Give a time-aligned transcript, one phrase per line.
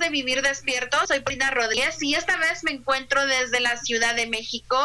[0.00, 4.26] De Vivir Despierto, soy Paulina Rodríguez y esta vez me encuentro desde la Ciudad de
[4.26, 4.76] México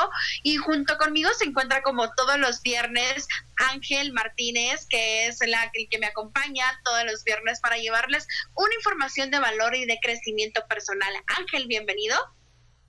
[0.43, 3.25] y junto conmigo se encuentra como todos los viernes
[3.71, 9.31] Ángel Martínez, que es la que me acompaña todos los viernes para llevarles una información
[9.31, 11.13] de valor y de crecimiento personal.
[11.37, 12.17] Ángel, bienvenido.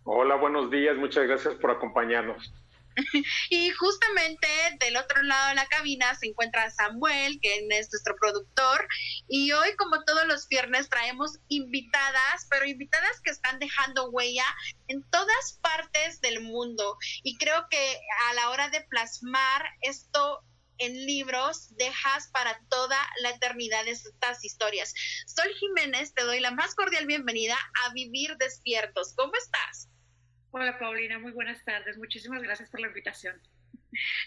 [0.02, 2.52] Hola, buenos días, muchas gracias por acompañarnos.
[3.50, 4.48] y justamente
[4.80, 8.86] del otro lado de la cabina se encuentra Samuel, que es nuestro productor.
[9.28, 14.46] Y hoy, como todos los viernes, traemos invitadas, pero invitadas que están dejando huella
[14.88, 16.96] en todas partes del mundo.
[17.22, 20.42] Y creo que a la hora de plasmar esto
[20.78, 24.92] en libros dejas para toda la eternidad estas historias.
[25.26, 29.14] Sol Jiménez, te doy la más cordial bienvenida a Vivir Despiertos.
[29.16, 29.88] ¿Cómo estás?
[30.58, 31.98] Hola Paulina, muy buenas tardes.
[31.98, 33.38] Muchísimas gracias por la invitación.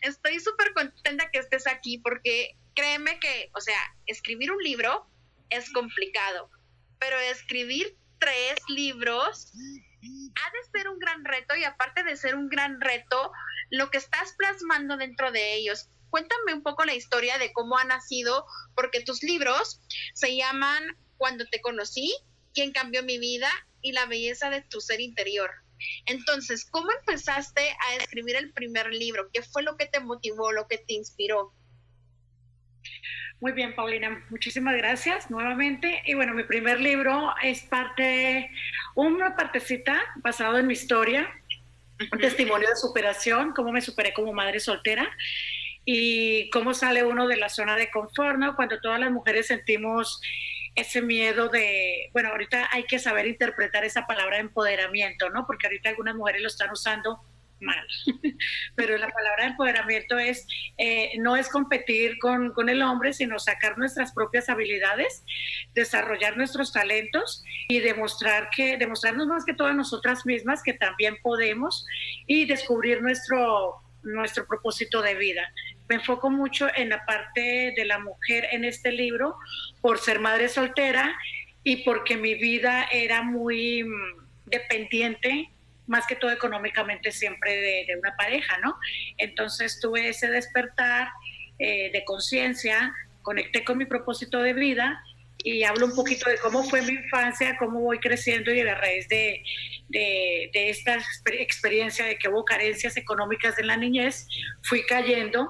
[0.04, 5.10] Estoy súper contenta que estés aquí porque créeme que, o sea, escribir un libro
[5.50, 6.52] es complicado,
[7.00, 12.48] pero escribir tres libros ha de ser un gran reto y aparte de ser un
[12.48, 13.32] gran reto,
[13.72, 15.90] lo que estás plasmando dentro de ellos.
[16.12, 19.82] Cuéntame un poco la historia de cómo ha nacido, porque tus libros
[20.14, 22.14] se llaman Cuando te conocí,
[22.54, 23.50] Quién cambió mi vida
[23.82, 25.50] y la belleza de tu ser interior.
[26.06, 29.30] Entonces, ¿cómo empezaste a escribir el primer libro?
[29.32, 31.54] ¿Qué fue lo que te motivó, lo que te inspiró?
[33.42, 36.02] Muy bien, Paulina, muchísimas gracias nuevamente.
[36.06, 38.52] Y bueno, mi primer libro es parte,
[38.96, 41.30] una partecita basado en mi historia,
[42.12, 45.10] un testimonio de superación, cómo me superé como madre soltera
[45.86, 48.56] y cómo sale uno de la zona de confort, ¿no?
[48.58, 50.22] Cuando todas las mujeres sentimos
[50.80, 55.46] ese miedo de, bueno, ahorita hay que saber interpretar esa palabra empoderamiento, ¿no?
[55.46, 57.22] Porque ahorita algunas mujeres lo están usando
[57.62, 57.86] mal,
[58.76, 60.48] pero la palabra empoderamiento es,
[60.78, 65.24] eh, no es competir con, con, el hombre, sino sacar nuestras propias habilidades,
[65.74, 71.86] desarrollar nuestros talentos y demostrar que, demostrarnos más que todas nosotras mismas que también podemos
[72.28, 75.52] y descubrir nuestro, nuestro propósito de vida
[75.90, 79.36] me enfoco mucho en la parte de la mujer en este libro
[79.82, 81.16] por ser madre soltera
[81.64, 85.50] y porque mi vida era muy mm, dependiente,
[85.88, 88.76] más que todo económicamente siempre de, una pareja, ¿no?
[89.18, 91.10] Entonces tuve ese despertar
[91.58, 95.04] eh, de conciencia, conecté con mi propósito de vida
[95.44, 99.08] y hablo un poquito de cómo fue mi infancia, cómo voy creciendo y a raíz
[99.08, 99.42] de,
[99.88, 104.28] de, de esta experiencia de que hubo carencias económicas en la niñez,
[104.64, 105.50] fui cayendo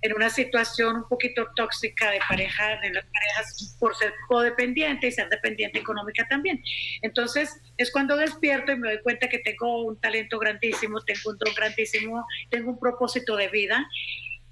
[0.00, 5.12] en una situación un poquito tóxica de pareja, de las parejas por ser codependiente y
[5.12, 6.62] ser dependiente económica también.
[7.02, 11.38] Entonces es cuando despierto y me doy cuenta que tengo un talento grandísimo, tengo un
[11.38, 13.88] don grandísimo, tengo un propósito de vida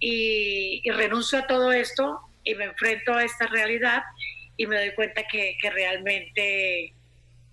[0.00, 4.02] y, renuncio a todo esto y me enfrento a esta realidad
[4.56, 6.92] y me doy cuenta que, que realmente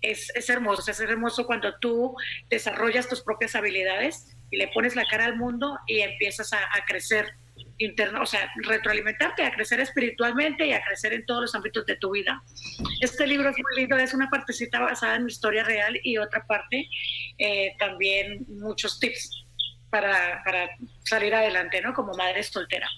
[0.00, 2.16] es, es, hermoso, es hermoso cuando tú
[2.50, 6.84] desarrollas tus propias habilidades y le pones la cara al mundo y empiezas a, a
[6.86, 7.34] crecer
[7.78, 11.96] interno, o sea, retroalimentarte, a crecer espiritualmente y a crecer en todos los ámbitos de
[11.96, 12.42] tu vida.
[13.00, 16.46] Este libro es muy lindo, es una partecita basada en mi historia real y otra
[16.46, 16.88] parte
[17.38, 19.44] eh, también muchos tips
[19.90, 20.70] para, para
[21.04, 21.92] salir adelante, ¿no?
[21.92, 22.88] Como madre soltera.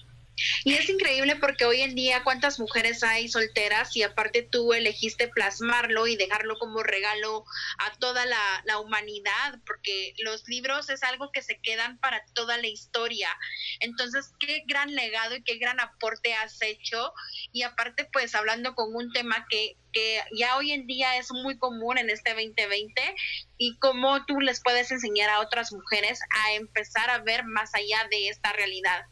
[0.63, 5.27] Y es increíble porque hoy en día cuántas mujeres hay solteras y aparte tú elegiste
[5.29, 7.43] plasmarlo y dejarlo como regalo
[7.79, 8.37] a toda la,
[8.79, 13.29] humanidad, porque los libros es algo que se quedan para toda la historia.
[13.79, 17.11] Entonces, qué gran legado y qué gran aporte has hecho.
[17.51, 21.57] Y aparte, pues hablando con un tema que, que ya hoy en día es muy
[21.57, 23.15] común en este 2020
[23.57, 28.07] y cómo tú les puedes enseñar a otras mujeres a empezar a ver más allá
[28.11, 29.05] de esta realidad.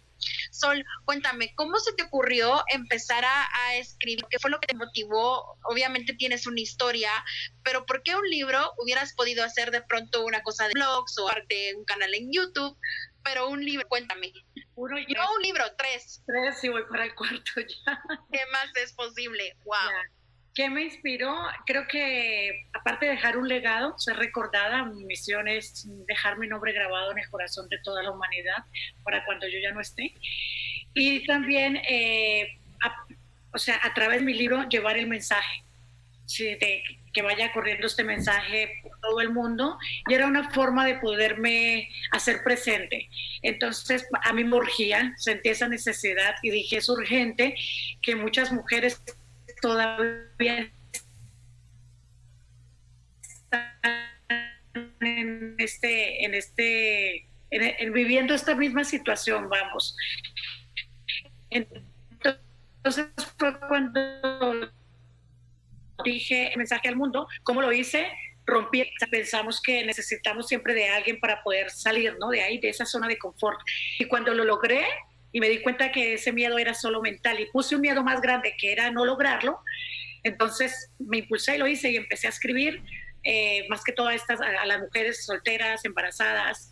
[0.59, 4.25] Sol, cuéntame, ¿cómo se te ocurrió empezar a, escribir?
[4.29, 5.57] ¿Qué fue lo que te motivó?
[5.63, 7.09] Obviamente tienes una historia,
[7.63, 11.29] pero ¿por qué un libro hubieras podido hacer de pronto una cosa de blogs o
[11.49, 12.77] de un canal en YouTube?
[13.23, 14.31] Pero un libro, cuéntame.
[14.75, 16.23] Uno no un libro, tres.
[16.27, 18.01] Tres y voy para el cuarto ya.
[18.31, 19.57] ¿Qué más es posible?
[19.65, 19.75] Wow.
[20.55, 21.35] ¿Qué me inspiró?
[21.65, 26.71] Creo que aparte de dejar un legado, ser recordada, mi misión es dejar mi nombre
[26.71, 28.63] grabado en el corazón de toda la humanidad
[29.03, 30.13] para cuando yo ya no esté.
[30.93, 32.57] Y también, eh,
[33.51, 35.65] o sea, a través de mi libro, llevar el mensaje,
[36.25, 39.77] que vaya corriendo este mensaje por todo el mundo.
[40.07, 43.09] Y era una forma de poderme hacer presente.
[43.41, 47.55] Entonces, a mí me urgía, sentí esa necesidad y dije, es urgente
[48.01, 49.03] que muchas mujeres
[49.65, 50.71] todavía
[54.99, 59.97] en este, en este, en, viviendo esta misma situación, vamos.
[61.49, 63.07] Entonces
[63.39, 64.71] fue cuando
[66.03, 68.05] dije el mensaje al mundo, ¿cómo lo hice?
[68.45, 72.29] Rompí, pensamos que necesitamos siempre de alguien para poder salir, ¿no?
[72.29, 73.59] De ahí, de esa zona de confort.
[73.97, 74.85] Y cuando lo logré,
[75.35, 78.21] y me di cuenta que ese miedo era solo mental y puse un miedo más
[78.21, 79.59] grande que era no lograrlo.
[80.23, 82.81] Entonces me impulsé y lo hice y empecé a escribir
[83.21, 86.69] eh, más que todas estas, a, las mujeres solteras, embarazadas,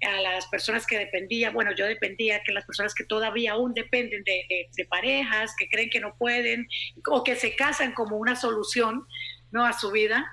[0.00, 4.24] a las personas que dependían, bueno, yo dependía, que las personas que todavía aún dependen
[4.24, 6.66] de, de, parejas, que creen que no pueden
[7.08, 9.06] o que se casan como una solución
[9.50, 9.66] ¿no?
[9.66, 10.26] a su vida.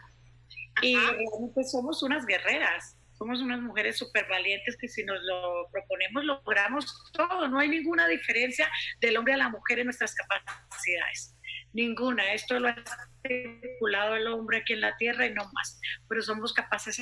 [0.82, 2.95] Y realmente somos unas guerreras
[3.26, 8.08] somos unas mujeres súper valientes que si nos lo proponemos logramos todo, no hay ninguna
[8.08, 8.70] diferencia
[9.02, 11.36] del hombre a la mujer en nuestras capacidades,
[11.74, 12.76] ninguna, esto lo ha
[13.24, 17.02] estipulado el hombre aquí en la tierra y no más, pero somos capaces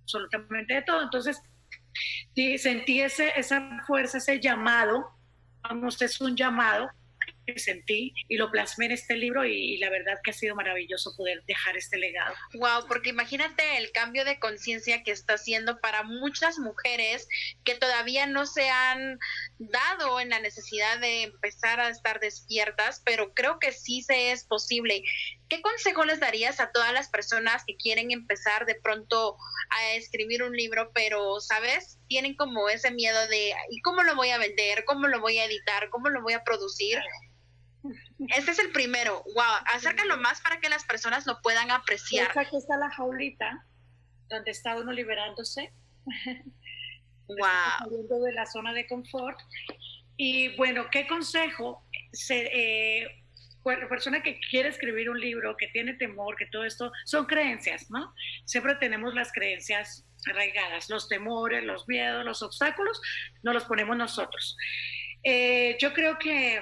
[0.00, 1.38] absolutamente de todo, entonces
[2.56, 5.10] sentí ese, esa fuerza, ese llamado,
[5.62, 6.88] vamos, es un llamado
[7.44, 11.14] que sentí y lo plasmé en este libro y, la verdad que ha sido maravilloso
[11.16, 12.34] poder dejar este legado.
[12.54, 17.28] Wow, porque imagínate el cambio de conciencia que está haciendo para muchas mujeres
[17.64, 19.18] que todavía no se han
[19.58, 24.44] dado en la necesidad de empezar a estar despiertas, pero creo que sí se es
[24.44, 25.02] posible.
[25.48, 29.36] ¿Qué consejo les darías a todas las personas que quieren empezar de pronto
[29.70, 31.98] a escribir un libro, pero, ¿sabes?
[32.08, 34.84] Tienen como ese miedo de, ¿y cómo lo voy a vender?
[34.84, 35.90] ¿Cómo lo voy a editar?
[35.90, 36.98] ¿Cómo lo voy a producir?
[38.28, 39.22] Este es el primero.
[39.34, 42.30] Wow, acércalo más para que las personas lo puedan apreciar.
[42.38, 43.66] aquí está la jaulita
[44.28, 45.72] donde está uno liberándose.
[47.28, 47.38] wow.
[47.78, 49.38] Saliendo de la zona de confort.
[50.16, 51.84] Y bueno, ¿qué consejo?
[52.12, 53.24] Se, eh,
[53.88, 58.14] persona que quiere escribir un libro, que tiene temor, que todo esto, son creencias, ¿no?
[58.44, 63.00] Siempre tenemos las creencias arraigadas, los temores, los miedos, los obstáculos,
[63.42, 64.56] nos los ponemos nosotros.
[65.22, 66.60] Eh, yo creo que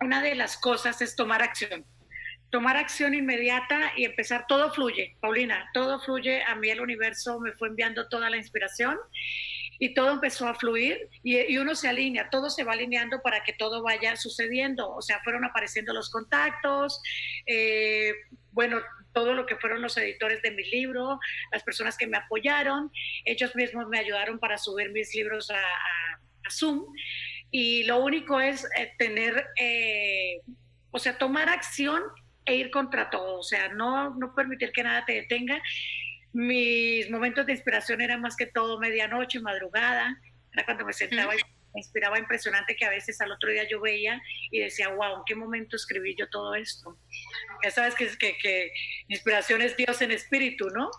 [0.00, 1.84] una de las cosas es tomar acción.
[2.50, 7.52] Tomar acción inmediata y empezar, todo fluye, Paulina, todo fluye, a mí el universo me
[7.52, 8.96] fue enviando toda la inspiración
[9.78, 13.52] y todo empezó a fluir y, uno se alinea, todo se va alineando para que
[13.52, 17.02] todo vaya sucediendo, o sea, fueron apareciendo los contactos,
[17.46, 18.12] eh,
[18.52, 18.80] bueno,
[19.12, 21.18] todo lo que fueron los editores de mi libro,
[21.52, 22.90] las personas que me apoyaron,
[23.24, 26.86] ellos mismos me ayudaron para subir mis libros a, a Zoom
[27.50, 30.40] y lo único es eh, tener, eh,
[30.90, 32.02] o sea, tomar acción
[32.44, 35.60] e ir contra todo, o sea, no, no permitir que nada te detenga.
[36.32, 40.20] Mis momentos de inspiración eran más que todo medianoche, madrugada,
[40.52, 43.80] era cuando me sentaba y me inspiraba impresionante que a veces al otro día yo
[43.80, 44.20] veía
[44.50, 46.98] y decía, wow, ¿en qué momento escribí yo todo esto?
[47.64, 48.70] Ya sabes que, que, que
[49.08, 50.90] inspiración es Dios en espíritu, ¿no?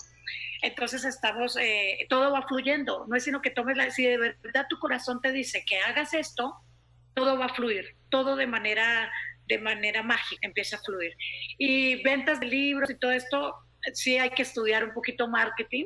[0.62, 4.66] Entonces estamos, eh, todo va fluyendo, no es sino que tomes la, si de verdad
[4.70, 6.56] tu corazón te dice que hagas esto,
[7.14, 9.12] todo va a fluir, todo de manera,
[9.48, 11.14] de manera mágica empieza a fluir.
[11.58, 13.56] Y ventas de libros y todo esto,
[13.94, 15.86] sí hay que estudiar un poquito marketing.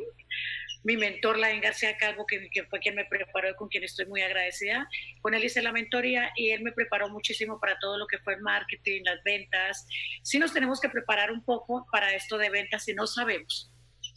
[0.83, 4.21] Mi mentor, Lain García Calvo, que, fue quien me preparó y con quien estoy muy
[4.23, 4.89] agradecida,
[5.21, 8.33] con él hice la mentoría y él me preparó muchísimo para todo lo que fue
[8.33, 9.85] el marketing, las ventas.
[10.23, 13.71] Sí nos tenemos que preparar un poco para esto de ventas si no sabemos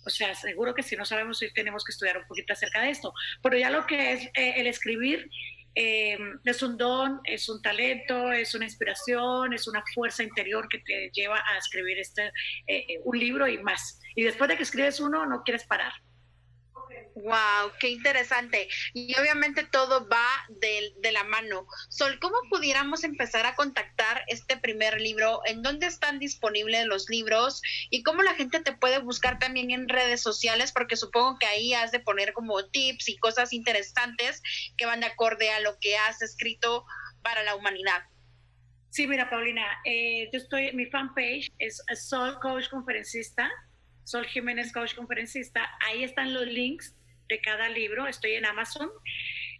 [0.06, 2.90] o sea, seguro que si no sabemos si tenemos que estudiar un poquito acerca de
[2.90, 3.12] esto.
[3.42, 5.30] Pero ya lo que es eh, el escribir
[5.75, 10.78] eh, es un don, es un talento, es una inspiración, es una fuerza interior que
[10.78, 12.30] te lleva a escribir este,
[12.66, 14.00] eh, un libro y más.
[14.14, 15.92] Y después de que escribes uno, no quieres parar.
[17.16, 18.68] Wow, qué interesante.
[18.92, 20.26] Y obviamente todo va
[21.35, 21.67] mano.
[21.88, 25.41] Sol, ¿cómo pudiéramos empezar a contactar este primer libro?
[25.47, 27.61] ¿En dónde están disponibles los libros?
[27.91, 30.71] ¿Y cómo la gente te puede buscar también en redes sociales?
[30.71, 34.43] Porque supongo que ahí has de poner como tips y cosas interesantes
[34.76, 36.85] que van de acorde a lo que has escrito
[37.23, 38.03] para la humanidad.
[38.91, 43.50] Sí, mira, Paulina, eh, yo estoy, mi fanpage es Sol Coach Conferencista,
[44.05, 45.69] Sol Jiménez Coach Conferencista.
[45.81, 46.95] Ahí están los links
[47.29, 48.88] de cada libro, estoy en Amazon.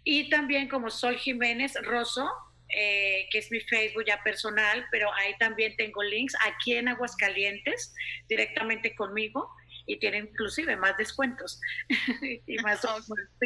[0.05, 2.29] Y también como Sol Jiménez Rosso,
[2.69, 7.93] eh, que es mi Facebook ya personal, pero ahí también tengo links aquí en Aguascalientes,
[8.29, 9.49] directamente conmigo,
[9.87, 11.59] y tiene inclusive más descuentos.
[12.47, 12.81] y más,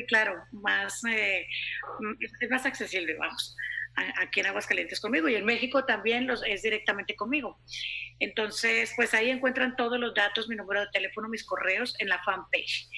[0.07, 1.47] claro, más, eh,
[2.41, 3.55] es más accesible, vamos,
[4.17, 5.29] aquí en Aguascalientes conmigo.
[5.29, 7.57] Y en México también los, es directamente conmigo.
[8.19, 12.21] Entonces, pues ahí encuentran todos los datos, mi número de teléfono, mis correos en la
[12.23, 12.89] fanpage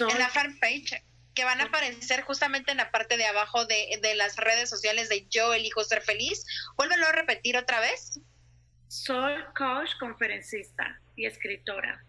[0.00, 1.02] en la fanpage
[1.36, 5.26] que van a aparecer justamente en la parte de abajo de, las redes sociales de
[5.28, 6.44] Yo elijo ser feliz.
[6.76, 8.18] Vuélvelo a repetir otra vez.
[8.88, 12.02] Soy coach, conferencista y escritora.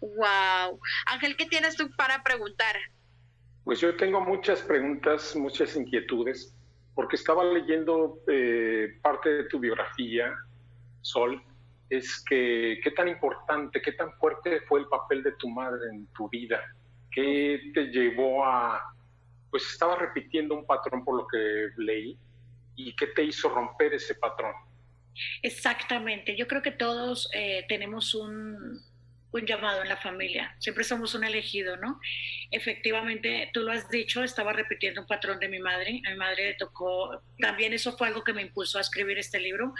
[0.00, 0.78] Wow.
[1.06, 2.76] Ángel, ¿qué tienes tú para preguntar?
[3.64, 6.54] Pues yo tengo muchas preguntas, muchas inquietudes,
[6.94, 10.34] porque estaba leyendo eh, parte de tu biografía,
[11.00, 11.42] Sol,
[11.88, 16.06] es que qué tan importante, qué tan fuerte fue el papel de tu madre en
[16.08, 16.62] tu vida
[17.10, 18.94] ¿Qué te llevó a,
[19.50, 22.18] pues estaba repitiendo un patrón por lo que leí,
[22.78, 24.54] y qué te hizo romper ese patrón?
[25.42, 28.80] Exactamente, yo creo que todos eh, tenemos un,
[29.46, 32.00] llamado en la familia, siempre somos un elegido, ¿no?
[32.50, 36.46] Efectivamente, tú lo has dicho, estaba repitiendo un patrón de mi madre, a mi madre
[36.46, 39.74] le tocó, también eso fue algo que me impulsó a escribir este libro.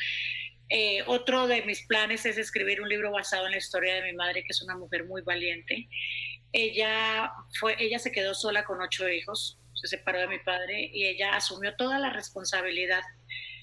[0.69, 4.13] Eh, otro de mis planes es escribir un libro basado en la historia de mi
[4.13, 5.89] madre, que es una mujer muy valiente.
[6.53, 11.07] Ella, fue, ella se quedó sola con ocho hijos, se separó de mi padre y
[11.07, 13.03] ella asumió toda la responsabilidad,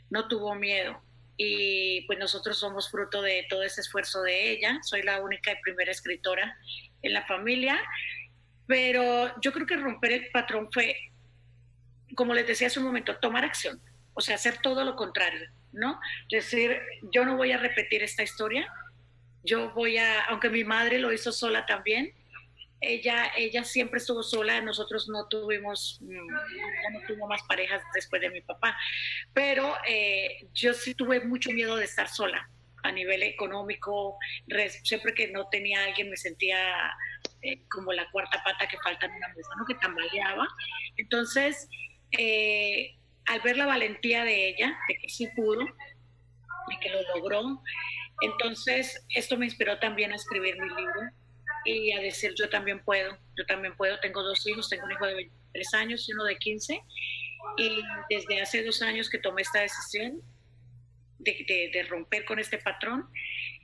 [0.09, 1.01] no tuvo miedo.
[1.37, 4.79] Y pues nosotros somos fruto de todo ese esfuerzo de ella.
[4.83, 6.57] Soy la única y primera escritora
[7.01, 7.81] en la familia,
[8.67, 10.95] pero yo creo que romper el patrón fue,
[12.15, 13.81] como les decía hace un momento, tomar acción,
[14.13, 15.99] o sea, hacer todo lo contrario, ¿no?
[16.31, 16.79] Decir,
[17.11, 18.67] yo no voy a repetir esta historia,
[19.43, 22.13] yo voy a, aunque mi madre lo hizo sola también,
[22.81, 26.27] ella, ella siempre estuvo sola, nosotros no tuvimos, mm,
[26.93, 28.77] no tuvo más parejas después de mi papá,
[29.33, 32.49] pero eh, yo sí tuve mucho miedo de estar sola
[32.83, 34.17] a nivel económico,
[34.83, 36.57] siempre que no tenía alguien me sentía
[37.41, 39.65] eh, como la cuarta pata que falta en una mesa, ¿no?
[39.65, 40.47] que tambaleaba.
[40.97, 41.67] Entonces,
[42.11, 47.61] eh, al ver la valentía de ella, de que sí pudo, de que lo logró,
[48.21, 51.11] entonces esto me inspiró también a escribir mi libro
[51.65, 55.05] y a decir yo también puedo, yo también puedo, tengo dos hijos, tengo un hijo
[55.07, 56.81] de 23 años y uno de 15
[57.57, 60.21] y desde hace dos años que tomé esta decisión
[61.19, 63.09] de, de, romper con este patrón,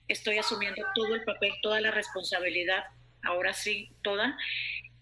[0.07, 2.85] estoy asumiendo todo el papel, toda la responsabilidad,
[3.23, 4.37] ahora sí, toda,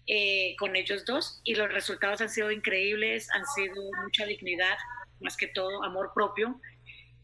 [0.06, 1.40] eh, con ellos dos.
[1.44, 4.76] Y los resultados han sido increíbles, han sido mucha dignidad,
[5.20, 6.60] más que todo amor propio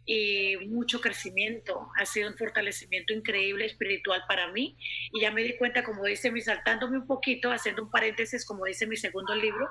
[0.06, 1.90] y mucho crecimiento.
[1.96, 4.76] Ha sido un fortalecimiento increíble espiritual para mí.
[5.12, 8.64] Y ya me di cuenta, como dice mi, saltándome un poquito, haciendo un paréntesis, como
[8.64, 9.68] dice mi segundo libro,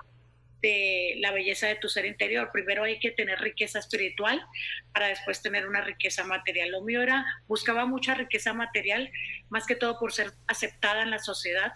[0.61, 2.49] de la belleza de tu ser interior.
[2.51, 4.45] Primero hay que tener riqueza espiritual
[4.93, 6.71] para después tener una riqueza material.
[6.71, 9.09] Lo mío era, buscaba mucha riqueza material,
[9.49, 11.73] más que todo por ser aceptada en la sociedad,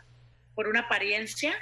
[0.60, 1.56] por una apariencia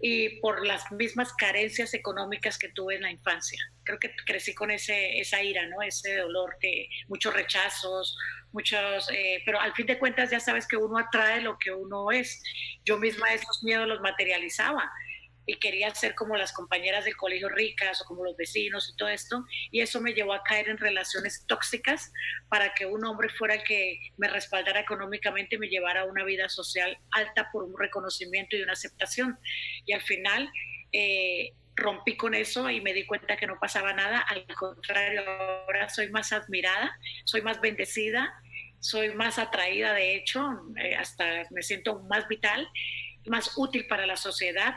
[0.00, 3.58] y por las mismas carencias económicas que tuve en la infancia.
[3.82, 5.82] Creo que crecí con ese, esa ira, ¿no?
[5.82, 8.16] Ese dolor, que muchos rechazos,
[8.52, 12.12] muchos, eh, pero al fin de cuentas ya sabes que uno atrae lo que uno
[12.12, 12.40] es.
[12.84, 14.88] Yo misma esos miedos los materializaba
[15.46, 19.08] y quería ser como las compañeras del colegio ricas o como los vecinos y todo
[19.08, 19.44] esto.
[19.70, 22.12] Y eso me llevó a caer en relaciones tóxicas
[22.48, 26.24] para que un hombre fuera el que me respaldara económicamente y me llevara a una
[26.24, 29.38] vida social alta por un reconocimiento y una aceptación.
[29.86, 30.50] Y al final
[30.92, 34.20] eh, rompí con eso y me di cuenta que no pasaba nada.
[34.20, 38.32] Al contrario, ahora soy más admirada, soy más bendecida,
[38.80, 40.46] soy más atraída, de hecho,
[40.76, 42.68] eh, hasta me siento más vital,
[43.26, 44.74] más útil para la sociedad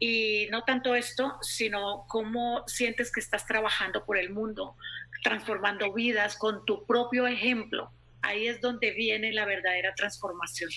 [0.00, 4.74] y no tanto esto, sino cómo sientes que estás trabajando por el mundo,
[5.22, 7.92] transformando vidas con tu propio ejemplo.
[8.22, 10.70] Ahí es donde viene la verdadera transformación.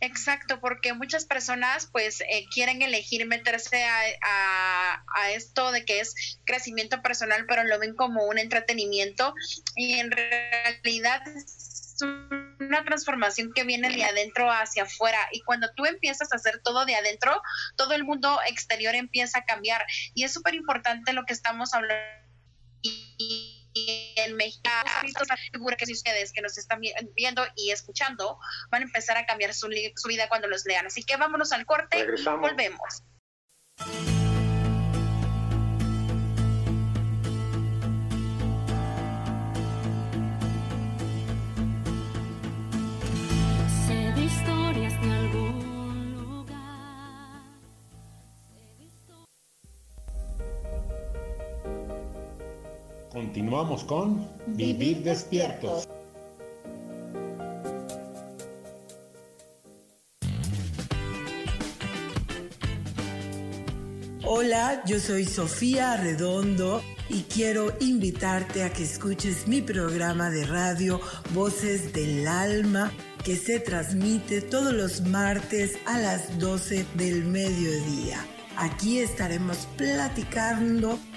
[0.00, 6.38] Exacto, porque muchas personas pues eh, quieren elegir meterse a, a, esto de que es
[6.44, 9.34] crecimiento personal, pero lo ven como un entretenimiento
[9.74, 11.96] y en realidad es
[12.66, 15.18] una transformación que viene de adentro hacia afuera.
[15.32, 17.40] Y cuando tú empiezas a hacer todo de adentro,
[17.76, 19.84] todo el mundo exterior empieza a cambiar.
[20.14, 22.04] Y es súper importante lo que estamos hablando.
[22.82, 23.58] Y,
[24.16, 24.68] en México,
[25.50, 26.80] seguro que si ustedes que nos están
[27.14, 28.38] viendo y escuchando
[28.70, 29.66] van a empezar a cambiar su,
[29.96, 30.86] su vida cuando los lean.
[30.86, 33.02] Así que vámonos al corte y volvemos.
[53.12, 55.86] Continuamos con Vivir despiertos.
[64.24, 70.98] Hola, yo soy Sofía Redondo y quiero invitarte a que escuches mi programa de radio
[71.34, 72.90] Voces del Alma
[73.24, 78.26] que se transmite todos los martes a las 12 del mediodía.
[78.56, 80.98] Aquí estaremos platicando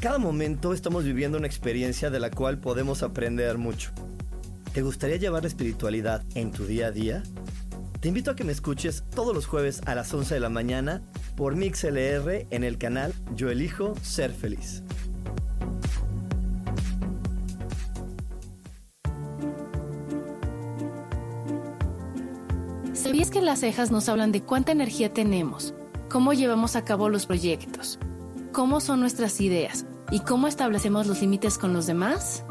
[0.00, 3.90] Cada momento estamos viviendo una experiencia de la cual podemos aprender mucho.
[4.72, 7.22] ¿Te gustaría llevar la espiritualidad en tu día a día?
[8.00, 11.02] Te invito a que me escuches todos los jueves a las 11 de la mañana
[11.36, 14.82] por MixLR en el canal Yo elijo ser feliz.
[22.94, 25.74] ¿Sabías que las cejas nos hablan de cuánta energía tenemos,
[26.08, 27.98] cómo llevamos a cabo los proyectos,
[28.52, 32.44] cómo son nuestras ideas, ¿Y cómo establecemos los límites con los demás?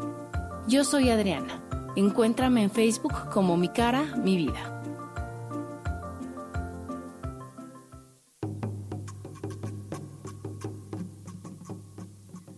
[0.66, 1.62] Yo soy Adriana.
[1.94, 4.82] Encuéntrame en Facebook como Mi Cara, Mi Vida.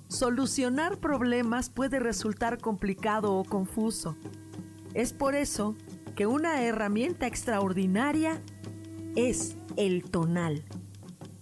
[0.06, 4.16] Solucionar problemas puede resultar complicado o confuso.
[4.94, 5.74] Es por eso
[6.14, 8.40] que una herramienta extraordinaria
[9.16, 10.62] es el tonal.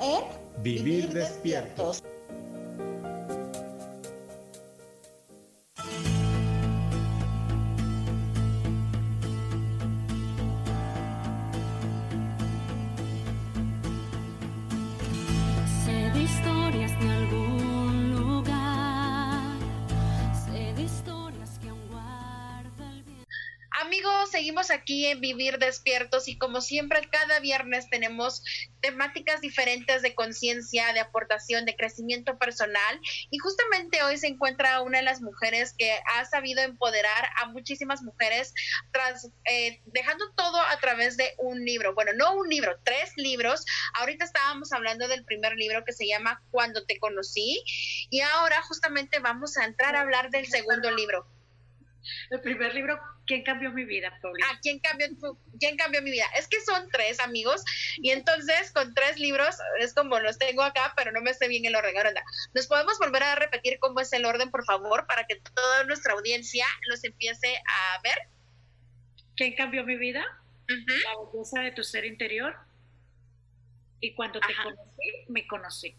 [0.00, 2.02] En Vivir despiertos.
[25.14, 28.42] Vivir Despiertos y como siempre cada viernes tenemos
[28.80, 34.98] temáticas diferentes de conciencia, de aportación, de crecimiento personal y justamente hoy se encuentra una
[34.98, 38.52] de las mujeres que ha sabido empoderar a muchísimas mujeres
[38.92, 43.64] tras eh, dejando todo a través de un libro, bueno, no un libro, tres libros.
[43.94, 47.62] Ahorita estábamos hablando del primer libro que se llama Cuando te conocí
[48.10, 51.26] y ahora justamente vamos a entrar a hablar del segundo libro.
[52.30, 54.48] El primer libro, ¿Quién cambió mi vida, Paulina?
[54.50, 55.06] Ah, ¿quién cambió,
[55.60, 56.24] ¿quién cambió mi vida?
[56.36, 57.62] Es que son tres amigos
[57.98, 61.64] y entonces con tres libros es como los tengo acá, pero no me sé bien
[61.64, 61.96] el orden.
[61.96, 62.12] Ahora,
[62.54, 66.14] ¿nos podemos volver a repetir cómo es el orden, por favor, para que toda nuestra
[66.14, 68.18] audiencia los empiece a ver?
[69.36, 70.24] ¿Quién cambió mi vida?
[70.66, 72.56] La belleza de tu ser interior.
[74.00, 75.94] Y cuando te conocí, me conocí.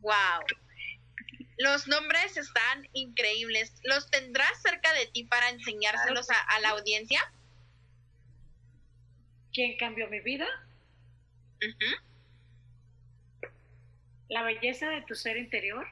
[0.00, 0.46] Wow.
[1.62, 3.72] Los nombres están increíbles.
[3.84, 7.20] ¿Los tendrás cerca de ti para enseñárselos a, la audiencia?
[9.52, 10.46] ¿Quién cambió mi vida?
[14.28, 15.86] La belleza de tu ser interior.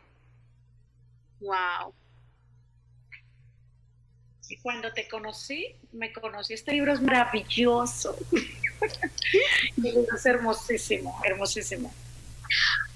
[1.39, 1.95] Wow.
[4.49, 6.55] Y cuando te conocí, me conocí.
[6.55, 8.19] Este libro es maravilloso.
[10.17, 11.95] es hermosísimo, hermosísimo.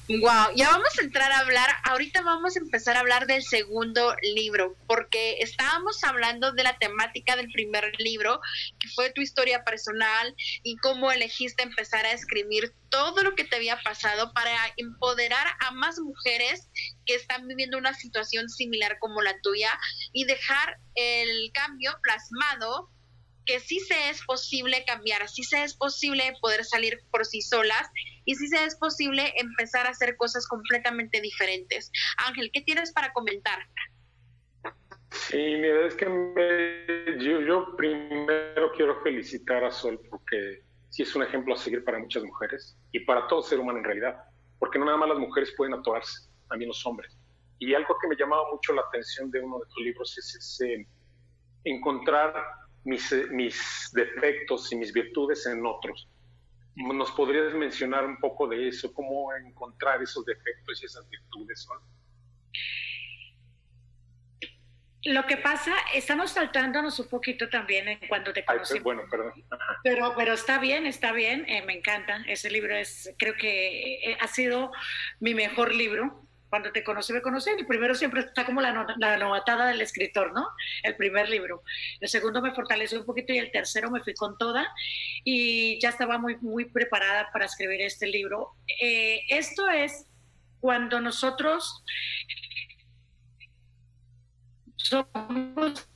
[0.06, 4.14] Wow, ya vamos a entrar a hablar, ahorita vamos a empezar a hablar del segundo
[4.34, 8.38] libro, porque estábamos hablando de la temática del primer libro,
[8.78, 13.56] que fue tu historia personal y cómo elegiste empezar a escribir todo lo que te
[13.56, 16.68] había pasado para empoderar a más mujeres
[17.06, 19.70] que están viviendo una situación similar como la tuya
[20.12, 22.90] y dejar el cambio plasmado
[23.44, 27.90] que sí se es posible cambiar, sí se es posible poder salir por sí solas
[28.24, 31.90] y sí se es posible empezar a hacer cosas completamente diferentes.
[32.26, 33.58] Ángel, ¿qué tienes para comentar?
[35.10, 36.06] Sí, mira, es que
[37.18, 42.24] yo, primero quiero felicitar a Sol porque sí es un ejemplo a seguir para muchas
[42.24, 44.16] mujeres y para todo ser humano en realidad,
[44.58, 47.16] porque no nada más las mujeres pueden atorarse, también los hombres.
[47.60, 50.86] Y algo que me llamaba mucho la atención de uno de tus libros es ese
[51.64, 52.34] encontrar
[52.84, 56.08] mis, mis defectos y mis virtudes en otros.
[56.76, 58.92] ¿Nos podrías mencionar un poco de eso?
[58.92, 61.66] ¿Cómo encontrar esos defectos y esas virtudes?
[65.04, 68.82] Lo que pasa, estamos saltándonos un poquito también en cuando te conocimos.
[68.82, 69.32] bueno, perdón.
[69.82, 72.24] Pero, pero está bien, está bien, eh, me encanta.
[72.26, 74.72] Ese libro es, creo que eh, ha sido
[75.20, 76.23] mi mejor libro
[76.54, 77.50] cuando te conocí, me conocí.
[77.50, 78.72] El primero siempre está como la,
[79.18, 80.46] novatada del escritor, ¿no?
[80.84, 81.64] El primer libro.
[81.98, 84.72] El segundo me fortaleció un poquito y el tercero me fui con toda
[85.24, 88.52] y ya estaba muy, muy preparada para escribir este libro.
[88.80, 90.06] Eh, esto es
[90.60, 91.82] cuando nosotros
[94.76, 95.88] somos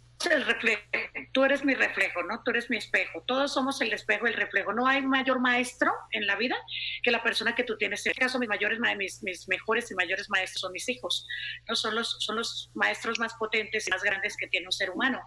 [1.33, 2.42] tú eres mi reflejo, ¿no?
[2.44, 3.22] Tú eres mi espejo.
[3.26, 4.72] Todos somos el espejo, el reflejo.
[4.72, 6.57] No hay mayor maestro en la vida
[7.02, 8.04] que la persona que tú tienes.
[8.04, 11.26] En este caso, mis mayores, mis, mis mejores y mayores maestros son mis hijos.
[11.68, 14.90] No son los, son los maestros más potentes y más grandes que tiene un ser
[14.90, 15.20] humano.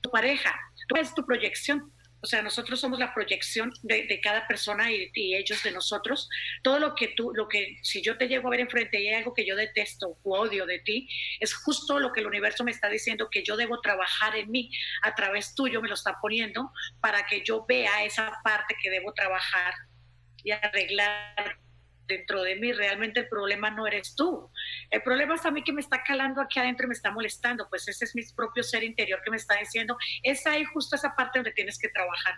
[0.00, 0.58] Tu pareja,
[0.88, 1.92] tú eres tu proyección.
[2.20, 6.28] O sea, nosotros somos la proyección de, cada persona y, ellos de nosotros.
[6.62, 9.14] Todo lo que tú, lo que, si yo te llego a ver enfrente y hay
[9.14, 11.08] algo que yo detesto o odio de ti,
[11.40, 14.70] es justo lo que el universo me está diciendo que yo debo trabajar en mí.
[15.02, 19.12] A través tuyo me lo está poniendo para que yo vea esa parte que debo
[19.12, 19.74] trabajar
[20.42, 21.58] y arreglar
[22.08, 24.50] dentro de mí, realmente el problema no eres tú.
[24.90, 27.68] El problema es a mí que me está calando aquí adentro y me está molestando,
[27.68, 31.14] pues ese es mi propio ser interior que me está diciendo, es ahí justo esa
[31.14, 32.34] parte donde tienes que trabajar.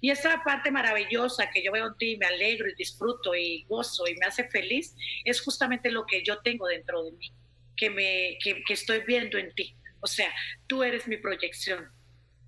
[0.00, 4.06] Y esa parte maravillosa que yo veo en ti, me alegro y disfruto y gozo
[4.06, 7.32] y me hace feliz, es justamente lo que yo tengo dentro de mí,
[7.76, 9.76] que, me, que, que estoy viendo en ti.
[10.00, 10.32] O sea,
[10.66, 11.88] tú eres mi proyección,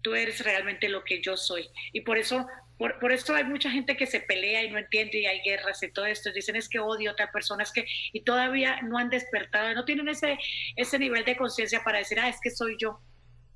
[0.02, 1.68] tú eres realmente lo que yo soy.
[1.92, 2.46] Y por eso
[2.78, 5.82] por, por, eso hay mucha gente que se pelea y no entiende y hay guerras
[5.82, 6.32] y todo esto.
[6.32, 9.84] Dicen es que odio a otra persona, es que y todavía no han despertado, no
[9.84, 10.38] tienen ese,
[10.76, 13.00] ese nivel de conciencia para decir, ah, es que soy yo,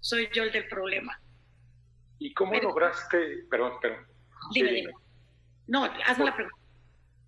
[0.01, 1.21] soy yo el del problema.
[2.19, 4.07] ¿Y cómo lograste, perdón, perdón.
[4.53, 4.93] Dime, dime.
[5.69, 6.59] No, hazme la pregunta.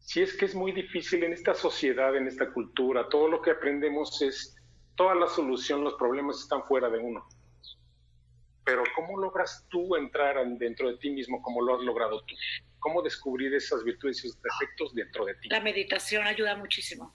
[0.00, 3.52] Si es que es muy difícil en esta sociedad, en esta cultura, todo lo que
[3.52, 4.56] aprendemos es,
[4.96, 7.26] toda la solución, los problemas están fuera de uno
[8.64, 12.34] pero ¿cómo logras tú entrar dentro de ti mismo como lo has logrado tú?
[12.78, 15.48] ¿Cómo descubrir esas virtudes y esos defectos dentro de ti?
[15.48, 17.14] La meditación ayuda muchísimo.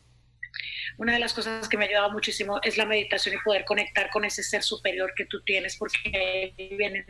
[0.98, 4.10] Una de las cosas que me ha ayudado muchísimo es la meditación y poder conectar
[4.10, 7.06] con ese ser superior que tú tienes, porque vienen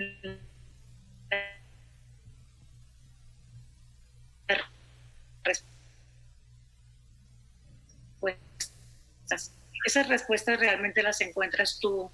[8.20, 9.56] respuestas.
[9.86, 12.12] Esas respuestas realmente las encuentras tú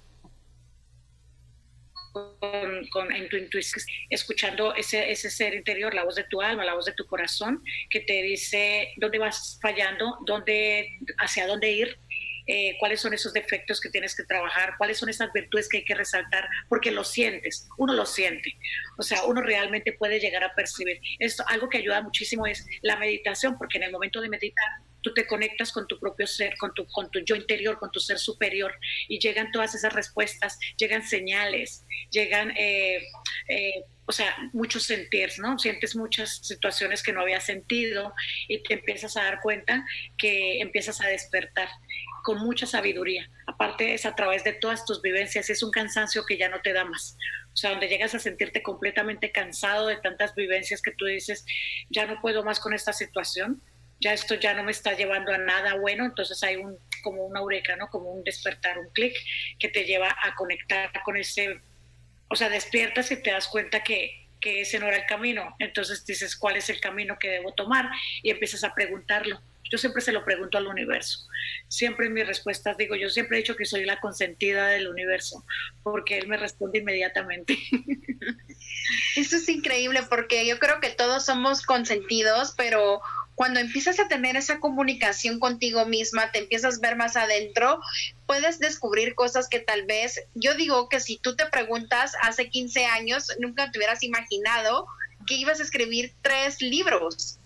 [2.90, 6.74] con, en tu intuición, escuchando ese, ese ser interior, la voz de tu alma, la
[6.74, 11.98] voz de tu corazón, que te dice dónde vas fallando, dónde, hacia dónde ir,
[12.48, 15.84] eh, cuáles son esos defectos que tienes que trabajar, cuáles son esas virtudes que hay
[15.84, 18.56] que resaltar, porque lo sientes, uno lo siente,
[18.96, 21.00] o sea, uno realmente puede llegar a percibir.
[21.18, 24.68] Esto, algo que ayuda muchísimo es la meditación, porque en el momento de meditar
[25.06, 28.00] tú te conectas con tu propio ser, con tu, con tu yo interior, con tu
[28.00, 32.98] ser superior, y llegan todas esas respuestas, llegan señales, llegan, eh,
[33.48, 35.60] eh, o sea, muchos sentir, ¿no?
[35.60, 38.12] Sientes muchas situaciones que no habías sentido
[38.48, 39.86] y te empiezas a dar cuenta
[40.18, 41.68] que empiezas a despertar
[42.24, 43.30] con mucha sabiduría.
[43.46, 46.72] Aparte es a través de todas tus vivencias, es un cansancio que ya no te
[46.72, 47.16] da más.
[47.52, 51.46] O sea, donde llegas a sentirte completamente cansado de tantas vivencias que tú dices,
[51.90, 53.62] ya no puedo más con esta situación,
[54.00, 57.38] ya esto ya no me está llevando a nada bueno, entonces hay un como una
[57.38, 57.88] eureka, ¿no?
[57.88, 59.16] Como un despertar, un clic
[59.60, 61.60] que te lleva a conectar con ese,
[62.28, 66.04] o sea, despiertas y te das cuenta que, que ese no era el camino, entonces
[66.04, 67.88] dices, ¿cuál es el camino que debo tomar?
[68.24, 69.40] Y empiezas a preguntarlo.
[69.70, 71.28] Yo siempre se lo pregunto al universo.
[71.68, 75.44] Siempre en mis respuestas digo, yo siempre he dicho que soy la consentida del universo,
[75.82, 77.56] porque él me responde inmediatamente.
[79.16, 83.00] Eso es increíble porque yo creo que todos somos consentidos, pero
[83.36, 87.80] cuando empiezas a tener esa comunicación contigo misma, te empiezas a ver más adentro,
[88.26, 92.86] puedes descubrir cosas que tal vez, yo digo que si tú te preguntas hace 15
[92.86, 94.86] años, nunca te hubieras imaginado
[95.26, 97.38] que ibas a escribir tres libros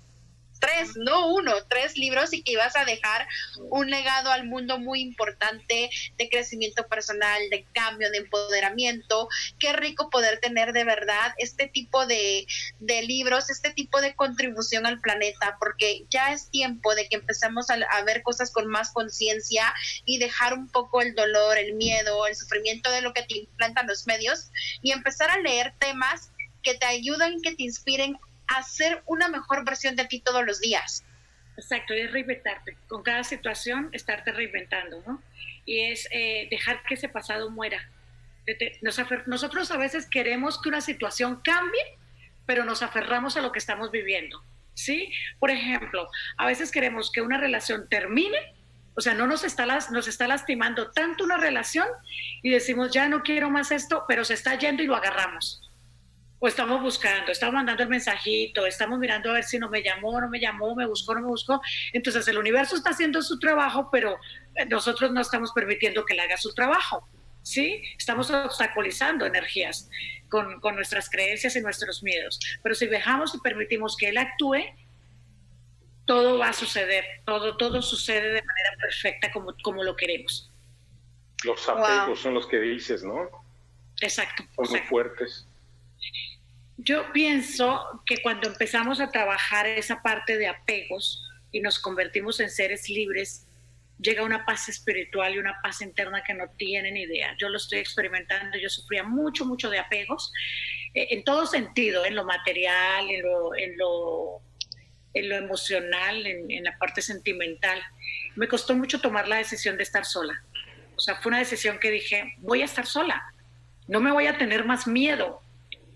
[0.60, 3.26] tres, no uno, tres libros y que ibas a dejar
[3.70, 9.28] un legado al mundo muy importante de crecimiento personal, de cambio, de empoderamiento.
[9.58, 12.46] Qué rico poder tener de verdad este tipo de,
[12.78, 17.70] de libros, este tipo de contribución al planeta, porque ya es tiempo de que empecemos
[17.70, 19.72] a, a ver cosas con más conciencia
[20.04, 23.86] y dejar un poco el dolor, el miedo, el sufrimiento de lo que te implantan
[23.86, 24.50] los medios
[24.82, 26.30] y empezar a leer temas
[26.62, 28.18] que te ayuden, que te inspiren
[28.58, 31.04] hacer una mejor versión de ti todos los días.
[31.56, 32.76] Exacto, es reinventarte.
[32.88, 35.22] Con cada situación, estarte reinventando, ¿no?
[35.64, 37.90] Y es eh, dejar que ese pasado muera.
[39.26, 41.98] nosotros a veces queremos que una situación cambie,
[42.46, 44.42] pero nos aferramos a lo que estamos viviendo,
[44.74, 45.12] ¿sí?
[45.38, 48.38] Por ejemplo, a veces queremos que una relación termine,
[48.94, 51.86] o sea, no nos está, nos está lastimando tanto una relación
[52.42, 55.69] y decimos, ya no quiero más esto, pero se está yendo y lo agarramos
[56.42, 60.18] o estamos buscando, estamos mandando el mensajito, estamos mirando a ver si no me llamó,
[60.20, 61.60] no me llamó, me buscó, no me buscó.
[61.92, 64.18] Entonces el universo está haciendo su trabajo, pero
[64.68, 67.06] nosotros no estamos permitiendo que él haga su trabajo.
[67.42, 67.82] ¿Sí?
[67.96, 69.88] Estamos obstaculizando energías
[70.28, 72.38] con, con nuestras creencias y nuestros miedos.
[72.62, 74.62] Pero si dejamos y permitimos que él actúe,
[76.06, 80.50] todo va a suceder, todo, todo sucede de manera perfecta como, como lo queremos.
[81.44, 83.28] Los apegos son los que dices, ¿no?
[84.00, 84.44] Exacto.
[84.56, 85.46] Son muy fuertes.
[86.82, 92.48] Yo pienso que cuando empezamos a trabajar esa parte de apegos y nos convertimos en
[92.48, 93.46] seres libres,
[93.98, 97.36] llega una paz espiritual y una paz interna que no tienen idea.
[97.38, 100.32] Yo lo estoy experimentando, yo sufría mucho, mucho de apegos,
[100.94, 104.40] eh, en todo sentido, en lo material, en lo, en lo,
[105.12, 107.78] en lo emocional, en, en la parte sentimental.
[108.36, 110.42] Me costó mucho tomar la decisión de estar sola.
[110.96, 113.22] O sea, fue una decisión que dije, voy a estar sola,
[113.86, 115.42] no me voy a tener más miedo,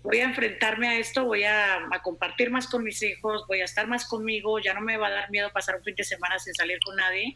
[0.05, 3.87] voy a enfrentarme a esto, voy a, compartir más con mis hijos, voy a estar
[3.87, 6.53] más conmigo, ya no me va a dar miedo pasar un fin de semana sin
[6.53, 7.33] salir con nadie.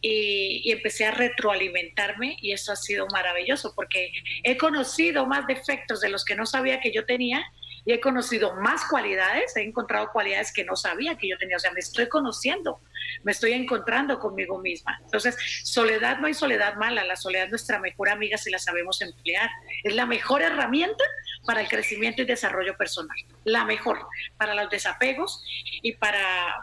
[0.00, 4.10] Y, empecé a retroalimentarme y eso ha sido maravilloso porque
[4.42, 7.44] he conocido más defectos de los que no sabía que yo tenía
[7.84, 11.60] y he conocido más cualidades, he encontrado cualidades que no sabía que yo tenía, o
[11.60, 12.80] sea, me estoy conociendo,
[13.22, 14.98] me estoy encontrando conmigo misma.
[15.02, 19.02] Entonces, soledad no hay soledad mala, la soledad es nuestra mejor amiga si la sabemos
[19.02, 19.50] emplear,
[19.82, 21.04] es la mejor herramienta
[21.46, 24.06] para el crecimiento y desarrollo personal, la mejor
[24.38, 25.44] para los desapegos
[25.82, 26.22] y para,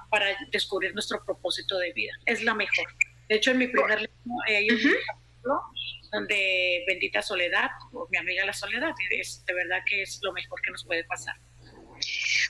[0.10, 2.88] para descubrir nuestro propósito de vida, es la mejor.
[3.30, 5.62] De hecho, en mi primer libro hay un capítulo
[6.12, 10.62] donde bendita soledad, o mi amiga la soledad, es de verdad que es lo mejor
[10.62, 11.36] que nos puede pasar.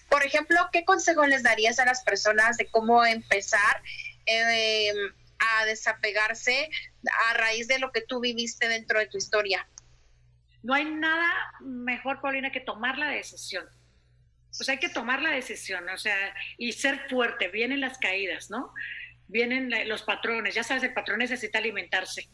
[0.10, 3.82] Por ejemplo, ¿qué consejo les darías a las personas de cómo empezar
[4.26, 4.96] em,
[5.40, 6.70] a desapegarse
[7.30, 9.68] a raíz de lo que tú viviste dentro de tu historia?
[10.64, 13.66] No hay nada mejor, Paulina, que tomar la decisión.
[14.58, 17.48] Pues hay que tomar la decisión, o sea, y ser fuerte.
[17.48, 18.74] Vienen las caídas, ¿no?
[19.28, 20.54] Vienen los patrones.
[20.56, 22.30] Ya sabes, el patrón necesita alimentarse.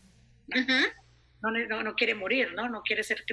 [0.48, 0.66] No,
[1.42, 2.70] no, no, quiere morir, ¿no?
[2.70, 3.24] No quiere ser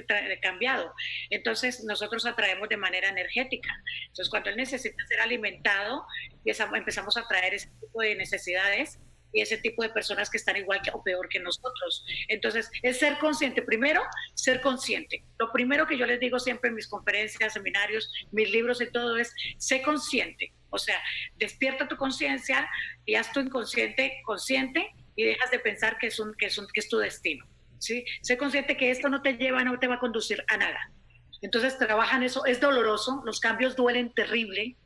[0.41, 0.93] cambiado.
[1.29, 3.69] Entonces, nosotros atraemos de manera energética.
[4.07, 6.05] Entonces, cuando él necesita ser alimentado,
[6.45, 8.99] empezamos a traer ese tipo de necesidades
[9.33, 12.05] y ese tipo de personas que están igual que, o peor que nosotros.
[12.29, 13.61] Entonces, es ser consciente.
[13.61, 14.01] Primero,
[14.33, 15.25] ser consciente.
[15.37, 19.17] Lo primero que yo les digo siempre en mis conferencias, seminarios, mis libros y todo
[19.17, 20.53] es, sé consciente.
[20.69, 21.01] O sea,
[21.37, 22.69] despierta tu conciencia
[23.05, 26.67] y haz tu inconsciente consciente y dejas de pensar que es, un, que es, un,
[26.73, 27.45] que es tu destino.
[27.85, 28.05] ¿Sí?
[28.21, 30.91] Sé consciente que esto no te lleva, no te va a conducir a nada.
[31.41, 32.45] Entonces, trabajan eso.
[32.45, 34.77] Es doloroso, los cambios duelen terrible,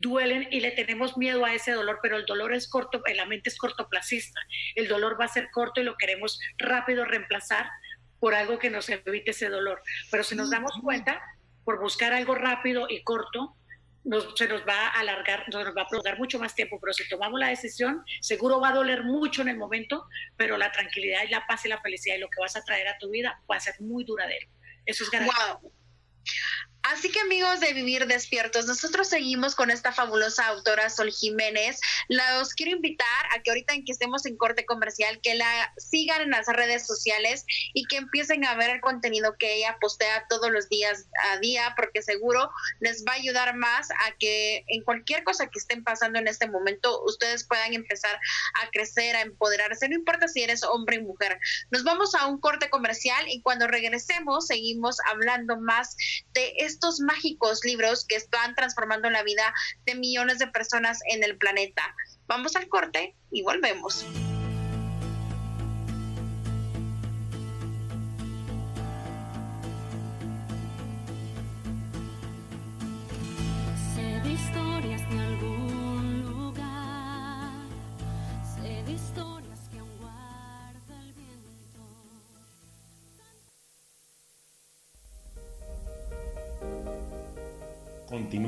[0.00, 3.48] duelen y le tenemos miedo a ese dolor, pero el dolor es corto, la mente
[3.48, 4.40] es cortoplacista.
[4.74, 7.68] El dolor va a ser corto y lo queremos rápido reemplazar
[8.20, 9.82] por algo que nos evite ese dolor.
[10.10, 11.20] Pero si nos damos cuenta,
[11.64, 13.56] por buscar algo rápido y corto,
[14.34, 17.40] se nos va a alargar, nos va a prolongar mucho más tiempo, pero si tomamos
[17.40, 21.46] la decisión, seguro va a doler mucho en el momento, pero la tranquilidad y la
[21.46, 23.60] paz y la felicidad y lo que vas a traer a tu vida va a
[23.60, 24.46] ser muy duradero.
[24.84, 25.58] Eso es garantía.
[26.92, 31.80] Así que amigos de Vivir Despiertos, nosotros seguimos con esta fabulosa autora Sol Jiménez.
[32.08, 36.20] Los quiero invitar a que ahorita en que estemos en corte comercial, que la sigan
[36.20, 40.50] en las redes sociales y que empiecen a ver el contenido que ella postea todos
[40.50, 45.24] los días a día, porque seguro les va a ayudar más a que en cualquier
[45.24, 48.14] cosa que estén pasando en este momento, ustedes puedan empezar
[48.62, 51.38] a crecer, a empoderarse, no importa si eres hombre o mujer.
[51.70, 55.96] Nos vamos a un corte comercial y cuando regresemos seguimos hablando más
[56.34, 59.54] de este estos mágicos libros que están transformando la vida
[59.86, 61.94] de millones de personas en el planeta.
[62.26, 64.04] Vamos al corte y volvemos.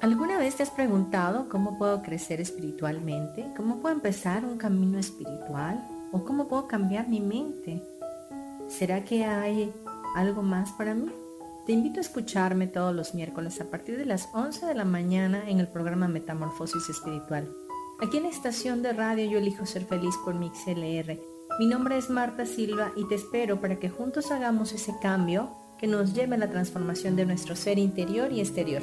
[0.00, 3.44] ¿Alguna vez te has preguntado cómo puedo crecer espiritualmente?
[3.56, 5.84] ¿Cómo puedo empezar un camino espiritual?
[6.12, 7.82] ¿O cómo puedo cambiar mi mente?
[8.68, 9.72] ¿Será que hay
[10.14, 11.10] algo más para mí?
[11.66, 15.50] Te invito a escucharme todos los miércoles a partir de las 11 de la mañana
[15.50, 17.50] en el programa Metamorfosis Espiritual.
[18.00, 21.18] Aquí en la estación de radio Yo elijo ser feliz por MixLR.
[21.58, 25.88] Mi nombre es Marta Silva y te espero para que juntos hagamos ese cambio que
[25.88, 28.82] nos lleve a la transformación de nuestro ser interior y exterior.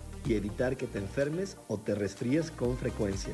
[0.25, 3.33] y evitar que te enfermes o te resfríes con frecuencia.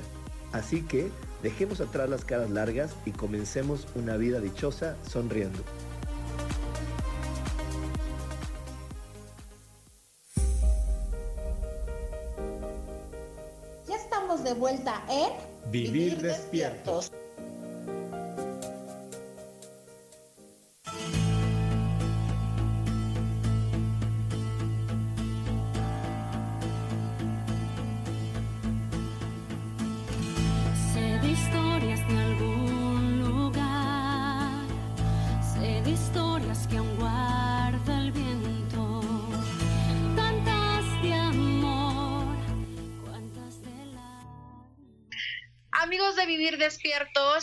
[0.52, 1.10] Así que
[1.44, 5.60] dejemos atrás las caras largas y comencemos una vida dichosa sonriendo.
[13.88, 15.32] Ya estamos de vuelta en
[15.72, 17.12] Vivir, despiertos.
[17.12, 17.28] despiertos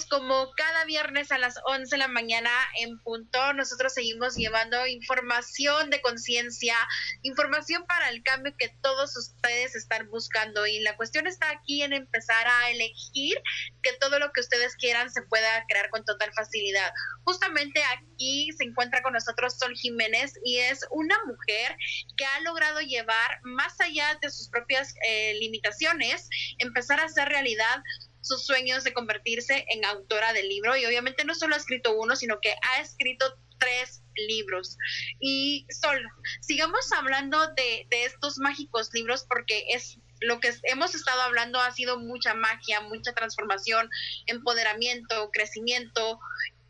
[0.09, 3.53] como cada viernes a las 11 de la mañana en punto.
[3.55, 6.77] Nosotros seguimos llevando información de conciencia,
[7.23, 10.67] información para el cambio que todos ustedes están buscando.
[10.67, 13.37] Y la cuestión está aquí en empezar a elegir
[13.83, 16.93] que todo lo que ustedes quieran se pueda crear con total facilidad.
[17.25, 21.77] Justamente aquí se encuentra con nosotros Sol Jiménez y es una mujer
[22.17, 27.83] que ha logrado llevar más allá de sus propias eh, limitaciones, empezar a hacer realidad
[28.25, 32.17] sus sueños de convertirse en autora del libro y obviamente no solo ha escrito uno,
[32.17, 34.77] sino que ha escrito tres libros.
[35.21, 36.09] Y solo,
[36.41, 41.71] sigamos hablando de, de estos mágicos libros porque es lo que hemos estado hablando ha
[41.71, 43.91] sido mucha magia, mucha transformación,
[44.27, 46.19] empoderamiento, crecimiento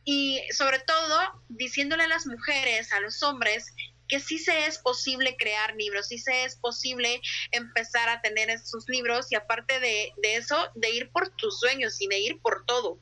[0.04, 3.72] y sobre todo diciéndole a las mujeres, a los hombres,
[4.14, 8.88] que sí se es posible crear libros, sí se es posible empezar a tener esos
[8.88, 12.96] libros y aparte de, eso, de ir por tus sueños y de ir por todo.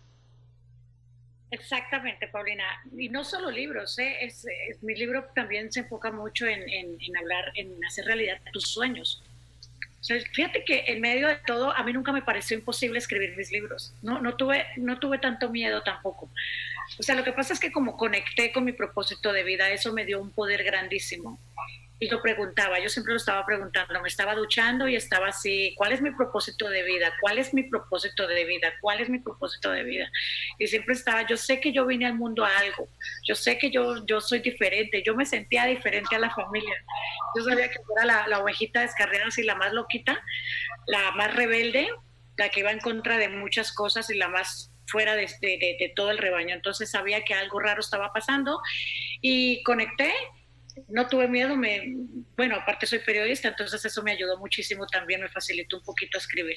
[1.50, 2.64] Exactamente, Paulina.
[2.96, 4.24] Y no solo libros, ¿eh?
[4.24, 4.46] es,
[4.80, 6.62] mi libro también se enfoca mucho en,
[7.20, 9.22] hablar, en hacer realidad tus sueños.
[10.32, 13.92] fíjate que en medio de todo, a mí nunca me pareció imposible escribir mis libros.
[14.00, 16.30] No, no, tuve, no tuve tanto miedo tampoco.
[16.98, 19.92] O sea, lo que pasa es que como conecté con mi propósito de vida, eso
[19.92, 21.38] me dio un poder grandísimo
[22.02, 25.92] y lo preguntaba, yo siempre lo estaba preguntando, me estaba duchando y estaba así, ¿cuál
[25.92, 27.12] es mi propósito de vida?
[27.20, 28.72] ¿Cuál es mi propósito de vida?
[28.80, 30.10] ¿Cuál es mi propósito de vida?
[30.58, 32.88] Y siempre estaba, yo sé que yo vine al mundo a algo,
[33.22, 36.74] yo sé que yo, yo soy diferente, yo me sentía diferente a la familia,
[37.36, 40.20] yo sabía que era la, la ovejita descarriada así, la más loquita,
[40.88, 41.86] la más rebelde,
[42.36, 45.92] la que iba en contra de muchas cosas y la más fuera de, de, de
[45.94, 46.54] todo el rebaño.
[46.54, 48.60] Entonces sabía que algo raro estaba pasando
[49.20, 50.12] y conecté
[50.88, 51.82] no tuve miedo, me,
[52.36, 56.56] bueno, aparte soy periodista, entonces eso me ayudó muchísimo también, me facilitó un poquito escribir.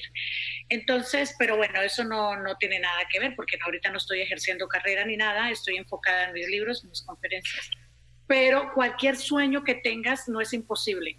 [0.68, 4.68] Entonces, pero bueno, eso no, no tiene nada que ver porque ahorita no estoy ejerciendo
[4.68, 7.70] carrera ni nada, estoy enfocada en mis libros, en mis conferencias.
[8.26, 11.18] Pero cualquier sueño que tengas no es imposible.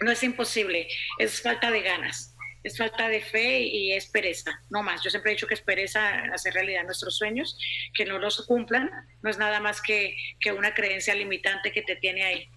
[0.00, 0.86] No es imposible,
[1.18, 5.02] es falta de ganas es falta de fe y es pereza, no más.
[5.02, 7.56] Yo siempre he dicho que es pereza hacer realidad nuestros sueños,
[7.94, 8.90] que no los cumplan,
[9.22, 12.48] no es nada más que, que una creencia limitante que te tiene ahí.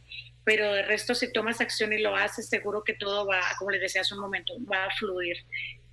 [0.44, 3.82] Pero de resto, si tomas acción y lo haces, seguro que todo va, como les
[3.82, 5.38] decía hace un momento, va a fluir.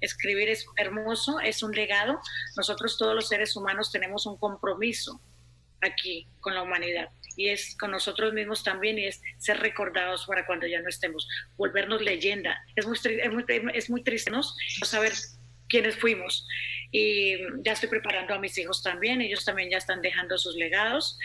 [0.01, 2.19] Escribir es hermoso, es un legado.
[2.57, 5.21] Nosotros todos los seres humanos tenemos un compromiso
[5.81, 10.45] aquí con la humanidad y es con nosotros mismos también y es ser recordados para
[10.45, 11.27] cuando ya no estemos,
[11.57, 12.61] volvernos leyenda.
[12.75, 14.43] Es muy, es muy, es muy triste ¿no?
[14.83, 15.13] saber
[15.69, 16.45] quiénes fuimos.
[16.91, 21.17] Y ya estoy preparando a mis hijos también, ellos también ya están dejando sus legados.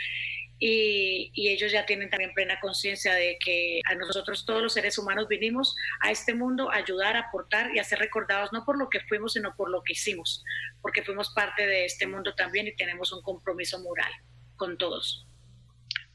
[0.59, 4.97] Y, y, ellos ya tienen también plena conciencia de que a nosotros todos los seres
[4.99, 8.77] humanos vinimos a este mundo a ayudar, a aportar y a ser recordados no por
[8.77, 10.43] lo que fuimos, sino por lo que hicimos,
[10.81, 14.11] porque fuimos parte de este mundo también y tenemos un compromiso moral
[14.55, 15.27] con todos.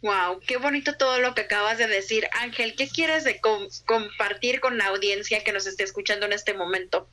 [0.01, 2.25] Wow, qué bonito todo lo que acabas de decir.
[2.41, 7.09] Ángel, ¿qué quieres de compartir con la audiencia que nos esté escuchando en este momento?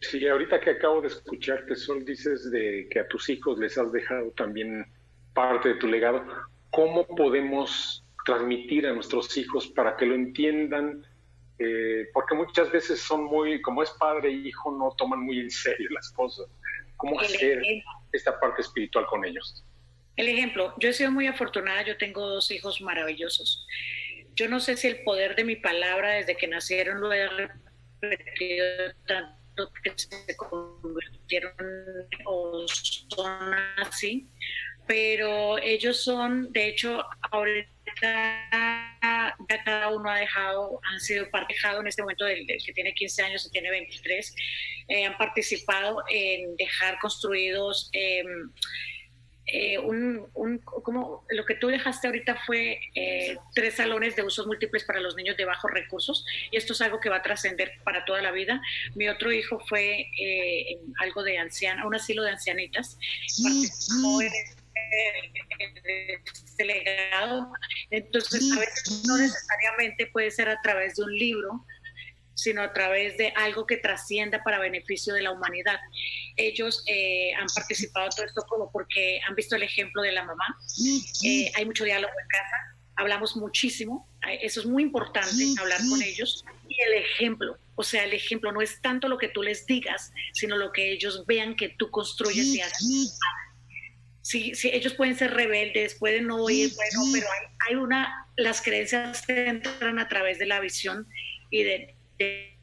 [0.00, 3.92] Sí, ahorita que acabo de escucharte, Sol, dices de que a tus hijos les has
[3.92, 4.86] dejado también
[5.34, 6.24] parte de tu legado.
[6.70, 11.04] ¿Cómo podemos transmitir a nuestros hijos para que lo entiendan?
[11.58, 15.50] Eh, porque muchas veces son muy, como es padre e hijo, no toman muy en
[15.50, 16.46] serio las cosas.
[16.96, 17.62] ¿Cómo hacer
[18.12, 19.62] esta parte espiritual con ellos?
[20.16, 23.66] El ejemplo, yo he sido muy afortunada, yo tengo dos hijos maravillosos.
[24.34, 27.28] Yo no sé si el poder de mi palabra desde que nacieron lo he
[28.00, 28.66] repetido
[29.06, 31.54] tanto que se convirtieron
[32.24, 34.28] o son así,
[34.86, 37.70] pero ellos son, de hecho, ahorita
[38.02, 43.22] ya cada uno ha dejado, han sido partejados en este momento del, que tiene 15
[43.22, 44.34] años y tiene 23,
[44.88, 48.22] eh, han participado en dejar construidos eh,
[49.52, 50.28] eh, un,
[50.58, 55.16] como lo que tú dejaste ahorita fue eh, tres salones de usos múltiples para los
[55.16, 58.30] niños de bajos recursos y esto es algo que va a trascender para toda la
[58.30, 58.60] vida.
[58.94, 62.96] Mi otro hijo fue eh, algo de anciana, un asilo de ancianitas,
[63.42, 64.32] participó en
[66.32, 67.52] este legado.
[67.90, 71.64] Entonces, a veces no necesariamente puede ser a través de un libro,
[72.40, 75.78] sino a través de algo que trascienda para beneficio de la humanidad.
[76.36, 80.24] Ellos eh, han participado en todo esto como porque han visto el ejemplo de la
[80.24, 80.58] mamá.
[81.22, 82.56] Eh, hay mucho diálogo en casa,
[82.96, 86.42] hablamos muchísimo, eh, eso es muy importante, hablar con ellos.
[86.66, 90.10] Y el ejemplo, o sea, el ejemplo no es tanto lo que tú les digas,
[90.32, 93.18] sino lo que ellos vean que tú construyes y haces.
[94.22, 98.62] Sí, sí, ellos pueden ser rebeldes, pueden no oír, bueno, pero hay, hay una, las
[98.62, 101.06] creencias entran a través de la visión
[101.50, 101.94] y de,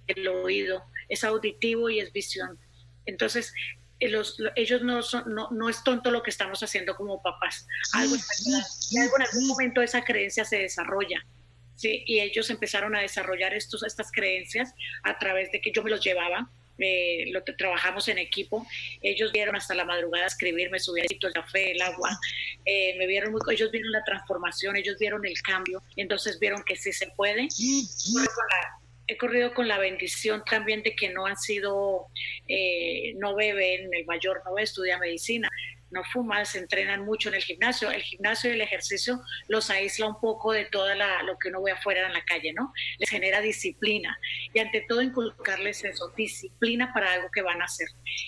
[0.08, 2.60] el oído, es auditivo y es visión.
[3.06, 3.54] Entonces,
[4.00, 7.68] eh, los, ellos no son, no, no, es tonto lo que estamos haciendo como papás.
[7.94, 11.26] Algo, en algún momento esa creencia se desarrolla.
[11.76, 12.04] ¿sí?
[12.06, 16.04] Y ellos empezaron a desarrollar estos, estas creencias a través de que yo me los
[16.04, 16.50] llevaba,
[17.32, 18.68] lo que trabajamos en equipo.
[19.02, 22.20] Ellos vieron hasta la madrugada escribir, me subían el café, el agua.
[22.66, 25.82] Eh, me vieron muy, ellos vieron la transformación, ellos vieron el cambio.
[25.96, 27.48] Entonces vieron que sí se puede
[29.08, 32.08] he corrido con la bendición también de que no han sido,
[32.48, 35.50] eh, no beben, el mayor no estudia medicina,
[35.92, 37.90] no fuman, se entrenan mucho en el gimnasio.
[37.90, 41.72] El gimnasio y el ejercicio los aísla un poco de todo lo que uno ve
[41.72, 42.74] afuera en la calle, ¿no?
[43.00, 44.18] Les genera disciplina
[44.54, 47.88] y ante todo inculcarles eso, disciplina para algo que van a hacer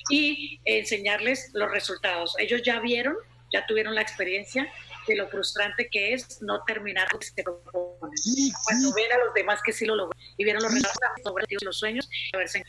[0.09, 2.35] y enseñarles los resultados.
[2.39, 3.15] Ellos ya vieron,
[3.51, 4.71] ya tuvieron la experiencia
[5.07, 8.17] de lo frustrante que es no terminar lo que se proponen.
[8.65, 11.77] Cuando ven a los demás que sí lo logran y vieron los resultados sobre los
[11.77, 12.63] sueños, a verse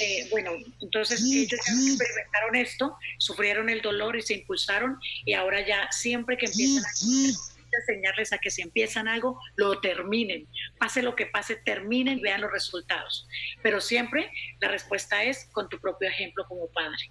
[0.00, 5.90] eh, bueno, entonces ellos experimentaron esto, sufrieron el dolor y se impulsaron y ahora ya
[5.92, 10.46] siempre que empiezan a enseñarles a que si empiezan algo, lo terminen.
[10.78, 13.28] Pase lo que pase, terminen y vean los resultados.
[13.62, 17.10] Pero siempre la respuesta es con tu propio ejemplo como padre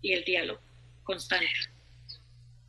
[0.00, 0.60] y el diálogo
[1.04, 1.46] constante.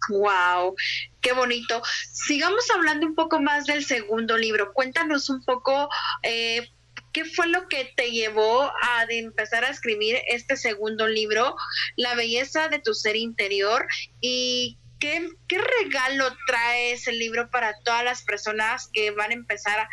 [0.10, 0.76] Wow,
[1.22, 1.82] qué bonito.
[2.12, 4.74] Sigamos hablando un poco más del segundo libro.
[4.74, 5.89] Cuéntanos un poco
[6.24, 6.70] eh,
[7.12, 11.56] qué fue lo que te llevó a empezar a escribir este segundo libro,
[11.95, 13.86] La belleza de tu ser interior
[14.22, 19.88] y ¿Qué, ¿Qué, regalo trae ese libro para todas las personas que van a empezar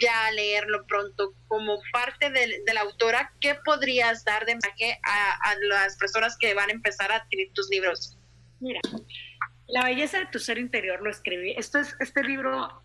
[0.00, 1.32] ya a leerlo pronto?
[1.46, 6.54] Como parte de, la autora, ¿qué podrías dar de mensaje a, a, las personas que
[6.54, 8.18] van a empezar a adquirir tus libros?
[8.58, 8.80] Mira,
[9.68, 11.52] la belleza de tu ser interior lo escribí.
[11.56, 12.82] Esto es, este libro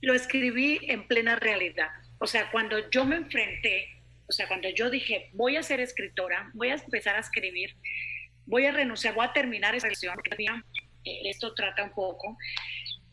[0.00, 1.88] lo escribí en plena realidad.
[2.18, 3.88] O sea, cuando yo me enfrenté,
[4.26, 7.76] o sea, cuando yo dije, voy a ser escritora, voy a empezar a escribir,
[8.46, 10.64] voy a renunciar, voy a terminar esa relación,
[11.04, 12.36] eh, esto trata un poco.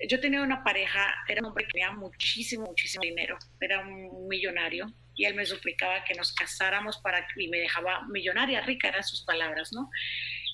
[0.07, 4.91] Yo tenía una pareja, era un hombre que tenía muchísimo, muchísimo dinero, era un millonario,
[5.15, 9.23] y él me suplicaba que nos casáramos para y me dejaba millonaria, rica, eran sus
[9.23, 9.89] palabras, ¿no?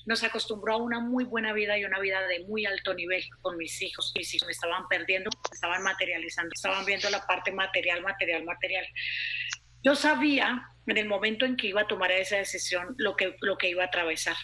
[0.08, 3.58] Nos acostumbró a una muy buena vida y una vida de muy alto nivel con
[3.58, 4.10] mis hijos.
[4.16, 8.86] Mis hijos me estaban perdiendo, me estaban materializando, estaban viendo la parte material, material, material.
[9.82, 13.58] Yo sabía en el momento en que iba a tomar esa decisión lo que, lo
[13.58, 14.36] que iba a atravesar.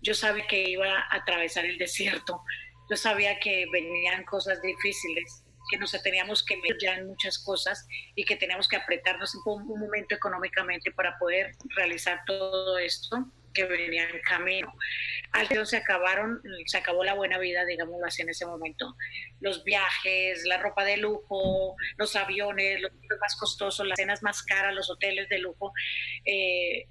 [0.00, 2.40] Yo sabía que iba a atravesar el desierto.
[2.88, 7.86] Yo sabía que venían cosas difíciles, que nos teníamos que ver ya en muchas cosas
[8.14, 14.08] y que teníamos que apretarnos un momento económicamente para poder realizar todo esto que venía
[14.08, 14.72] en camino.
[15.32, 18.96] Al final se acabaron, se acabó la buena vida, digámoslo así, en ese momento.
[19.40, 24.74] Los viajes, la ropa de lujo, los aviones, los más costosos, las cenas más caras,
[24.74, 25.72] los hoteles de lujo.
[26.24, 26.86] Eh,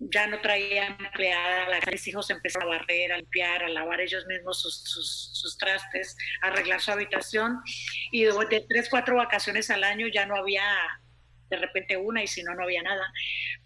[0.00, 4.60] ya no traían empleada, mis hijos empezaron a barrer, a limpiar, a lavar ellos mismos
[4.62, 4.82] sus,
[5.32, 7.60] sus, trastes, a arreglar su habitación.
[8.12, 10.62] Y de, de tres, cuatro vacaciones al año ya no había
[11.50, 13.12] de repente una y si no, no había nada.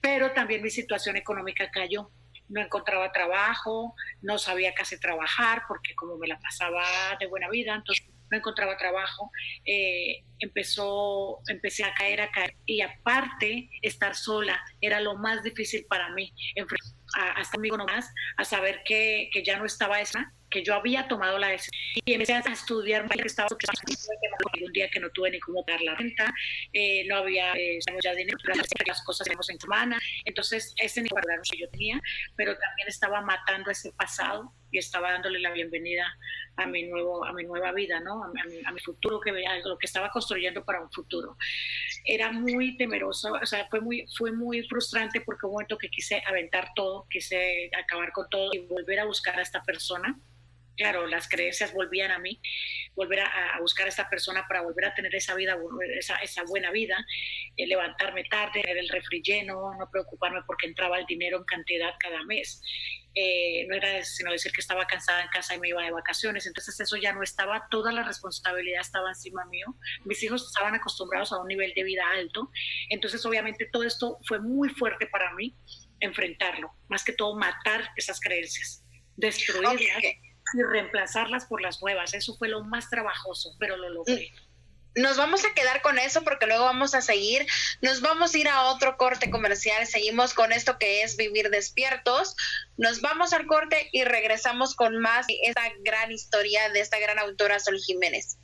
[0.01, 2.11] Pero también mi situación económica cayó.
[2.49, 6.85] No encontraba trabajo, no sabía casi trabajar porque como me la pasaba
[7.19, 9.31] de buena vida, entonces no encontraba trabajo,
[9.65, 12.57] eh, empezó, empecé a caer, a caer.
[12.67, 16.33] Y aparte, estar sola era lo más difícil para mí,
[17.17, 20.75] a, a estar conmigo nomás, a saber que, que ya no estaba esa que yo
[20.75, 21.73] había tomado la decisión.
[22.05, 23.49] Y empecé a estudiar que estaba
[24.65, 26.33] un día que no tuve ni cómo pagar la renta,
[26.73, 28.39] eh, no había eh, ya dinero
[28.87, 32.01] las cosas que en semana, entonces ese ni guardar que yo tenía,
[32.37, 36.07] pero también estaba matando ese pasado y estaba dándole la bienvenida
[36.57, 38.25] a mi nuevo a mi nueva vida, ¿no?
[38.25, 41.37] A mi, a mi futuro que lo que estaba construyendo para un futuro.
[42.05, 46.23] Era muy temeroso, o sea, fue muy fue muy frustrante porque un momento que quise
[46.27, 50.19] aventar todo, quise acabar con todo y volver a buscar a esta persona
[50.77, 52.41] claro, las creencias volvían a mí,
[52.95, 55.57] volver a, buscar a esta persona para volver a tener esa vida,
[55.99, 56.97] esa, buena vida,
[57.57, 62.23] levantarme tarde, tener el refri lleno, no preocuparme porque entraba el dinero en cantidad cada
[62.25, 62.63] mes.
[63.15, 66.47] Eh, no era sino decir que estaba cansada en casa y me iba de vacaciones,
[66.47, 69.67] entonces eso ya no estaba, toda la responsabilidad estaba encima mío,
[70.07, 72.51] mis hijos estaban acostumbrados a un nivel de vida alto,
[72.89, 75.55] entonces obviamente todo esto fue muy fuerte para mí
[76.01, 78.83] enfrentarlo, más que todo matar esas creencias,
[79.17, 80.03] destruirlas
[80.55, 82.15] y reemplazarlas por las nuevas.
[82.15, 84.33] Eso fue lo más trabajoso, pero lo logré.
[84.95, 87.47] Nos vamos a quedar con eso porque luego vamos a seguir.
[87.81, 89.87] Nos vamos a ir a otro corte comercial.
[89.87, 92.37] Seguimos con esto que es vivir despiertos.
[92.77, 97.19] Nos vamos al corte y regresamos con más de esta gran historia de esta gran
[97.19, 98.37] autora Sol Jiménez.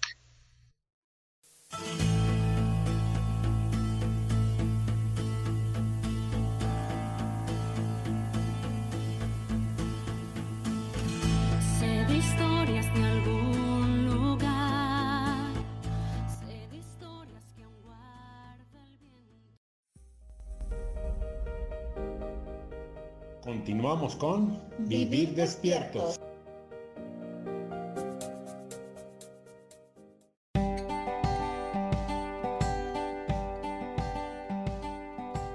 [23.48, 26.20] Continuamos con Vivir despiertos.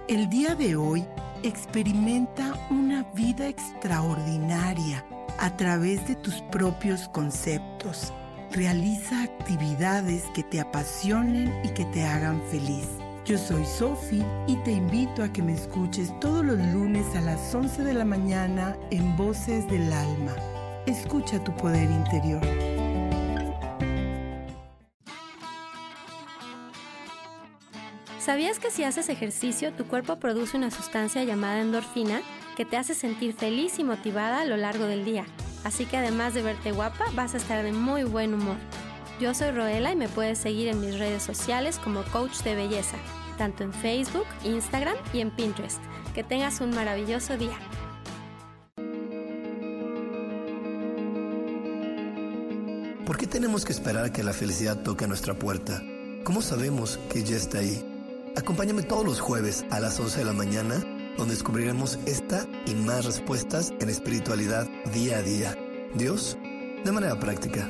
[0.07, 1.05] El día de hoy
[1.43, 5.05] experimenta una vida extraordinaria
[5.37, 8.11] a través de tus propios conceptos.
[8.53, 12.87] Realiza actividades que te apasionen y que te hagan feliz.
[13.25, 17.55] Yo soy Sofi y te invito a que me escuches todos los lunes a las
[17.55, 20.35] 11 de la mañana en Voces del Alma.
[20.87, 22.41] Escucha tu poder interior.
[28.19, 32.21] ¿Sabías que si haces ejercicio tu cuerpo produce una sustancia llamada endorfina
[32.57, 35.23] que te hace sentir feliz y motivada a lo largo del día?
[35.63, 38.57] Así que además de verte guapa, vas a estar de muy buen humor.
[39.19, 42.97] Yo soy Roela y me puedes seguir en mis redes sociales como coach de belleza,
[43.37, 45.79] tanto en Facebook, Instagram y en Pinterest.
[46.15, 47.57] Que tengas un maravilloso día.
[53.05, 55.81] ¿Por qué tenemos que esperar que la felicidad toque a nuestra puerta?
[56.23, 57.83] ¿Cómo sabemos que ya está ahí?
[58.35, 60.75] Acompáñame todos los jueves a las 11 de la mañana,
[61.17, 65.55] donde descubriremos esta y más respuestas en espiritualidad día a día.
[65.93, 66.37] Dios,
[66.83, 67.69] de manera práctica.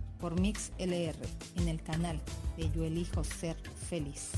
[0.21, 1.17] por Mix LR
[1.57, 2.21] en el canal
[2.55, 3.57] de Yo Elijo Ser
[3.89, 4.29] Feliz.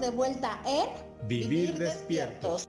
[0.00, 0.88] de vuelta en
[1.28, 2.68] Vivir, despiertos.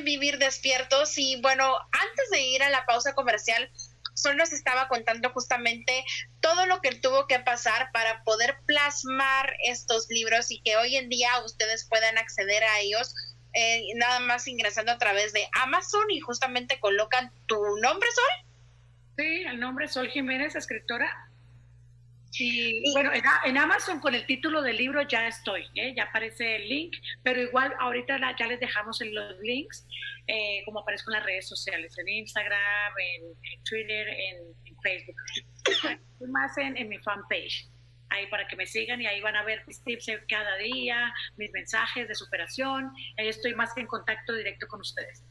[0.00, 3.70] Vivir Despiertos y bueno, antes de ir a la pausa comercial,
[4.14, 6.04] Sol nos estaba contando justamente
[6.40, 11.08] todo lo que tuvo que pasar para poder plasmar estos libros y que hoy en
[11.08, 13.14] día ustedes puedan acceder a ellos
[13.54, 18.48] eh, nada más ingresando a través de Amazon y justamente colocan tu nombre, Sol.
[19.16, 21.30] Sí, el nombre Sol Jiménez, escritora,
[22.32, 23.10] Sí, bueno,
[23.44, 25.92] en, Amazon con el título del libro ya estoy, ¿eh?
[25.94, 29.86] ya aparece el link, pero igual ahorita ya les dejamos en los links,
[30.26, 35.14] eh, como aparezco en las redes sociales, en Instagram, en, Twitter, en, Facebook,
[36.28, 37.68] más en, en mi fanpage
[38.08, 41.50] ahí para que me sigan y ahí van a ver mis tips cada día, mis
[41.52, 42.92] mensajes de superación.
[43.18, 45.24] Ahí estoy más que en contacto directo con ustedes.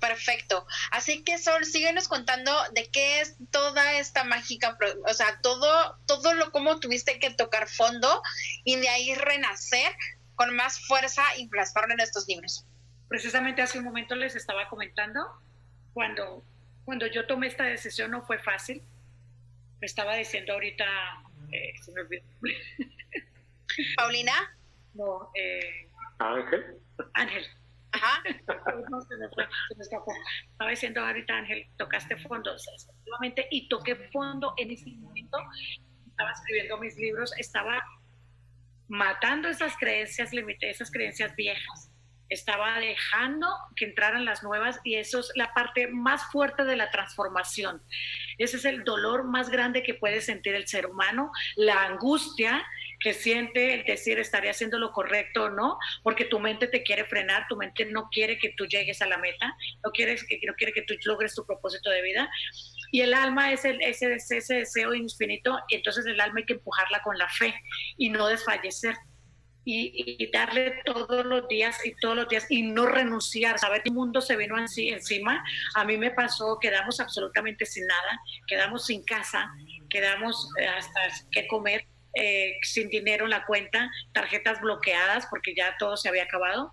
[0.00, 0.66] Perfecto.
[0.90, 4.76] Así que Sol, síguenos contando de qué es toda esta mágica,
[5.06, 8.22] o sea, todo, todo lo cómo tuviste que tocar fondo
[8.64, 9.92] y de ahí renacer
[10.34, 12.66] con más fuerza y plasmar en estos libros.
[13.08, 15.20] Precisamente hace un momento les estaba comentando,
[15.92, 16.44] cuando,
[16.84, 18.82] cuando yo tomé esta decisión no fue fácil.
[19.80, 20.84] Me estaba diciendo ahorita,
[21.52, 22.24] eh, se me olvidó.
[23.96, 24.32] ¿Paulina?
[24.94, 25.88] No, eh,
[26.18, 26.78] Ángel.
[27.14, 27.46] Ángel
[27.94, 28.22] Ajá.
[30.50, 35.38] Estaba diciendo ahorita, Ángel, tocaste fondo, efectivamente, y toqué fondo en ese momento.
[36.08, 37.82] Estaba escribiendo mis libros, estaba
[38.88, 41.90] matando esas creencias limitadas, esas creencias viejas.
[42.28, 46.90] Estaba dejando que entraran las nuevas y eso es la parte más fuerte de la
[46.90, 47.82] transformación.
[48.38, 52.64] Ese es el dolor más grande que puede sentir el ser humano, la angustia
[53.04, 57.04] que siente el decir estaré haciendo lo correcto o no, porque tu mente te quiere
[57.04, 60.54] frenar, tu mente no quiere que tú llegues a la meta, no, quieres, que, no
[60.54, 62.30] quiere que tú logres tu propósito de vida.
[62.90, 66.54] Y el alma es el, ese, ese deseo infinito, y entonces el alma hay que
[66.54, 67.54] empujarla con la fe
[67.98, 68.94] y no desfallecer.
[69.66, 73.94] Y, darle todos los días y todos los días y no renunciar, saber que el
[73.94, 75.42] mundo se vino así encima.
[75.74, 79.50] A mí me pasó, quedamos absolutamente sin nada, quedamos sin casa,
[79.88, 81.00] quedamos eh, hasta
[81.30, 86.24] que comer eh, sin dinero en la cuenta, tarjetas bloqueadas porque ya todo se había
[86.24, 86.72] acabado.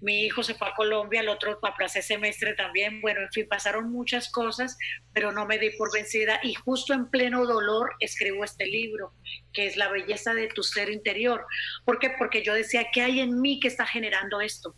[0.00, 3.00] Mi hijo se fue a Colombia, el otro ese semestre también.
[3.00, 4.76] Bueno, en fin, pasaron muchas cosas,
[5.12, 9.12] pero no me di por vencida y justo en pleno dolor escribo este libro,
[9.52, 11.46] que es La belleza de tu ser interior.
[11.84, 12.10] ¿Por qué?
[12.18, 14.74] Porque yo decía, ¿qué hay en mí que está generando esto?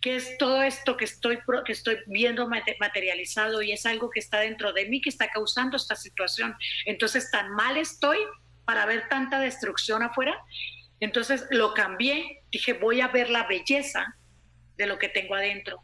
[0.00, 4.40] ¿Qué es todo esto que estoy, que estoy viendo materializado y es algo que está
[4.40, 6.54] dentro de mí que está causando esta situación?
[6.84, 8.18] Entonces, tan mal estoy
[8.64, 10.38] para ver tanta destrucción afuera.
[11.00, 14.16] Entonces lo cambié, dije, voy a ver la belleza
[14.76, 15.82] de lo que tengo adentro,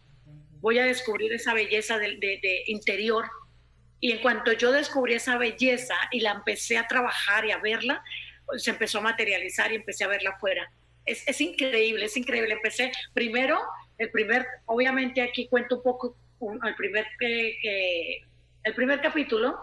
[0.61, 3.28] voy a descubrir esa belleza de, interior.
[4.01, 8.03] Y en cuanto yo descubrí esa belleza y la empecé a trabajar y a verla,
[8.57, 10.72] se empezó a materializar y empecé a verla afuera.
[11.05, 12.55] Es, es increíble, es increíble.
[12.55, 13.61] Empecé primero,
[13.99, 16.16] el primer, obviamente aquí cuento un poco,
[16.64, 18.22] el, primer, eh,
[18.64, 19.59] el primer capítulo,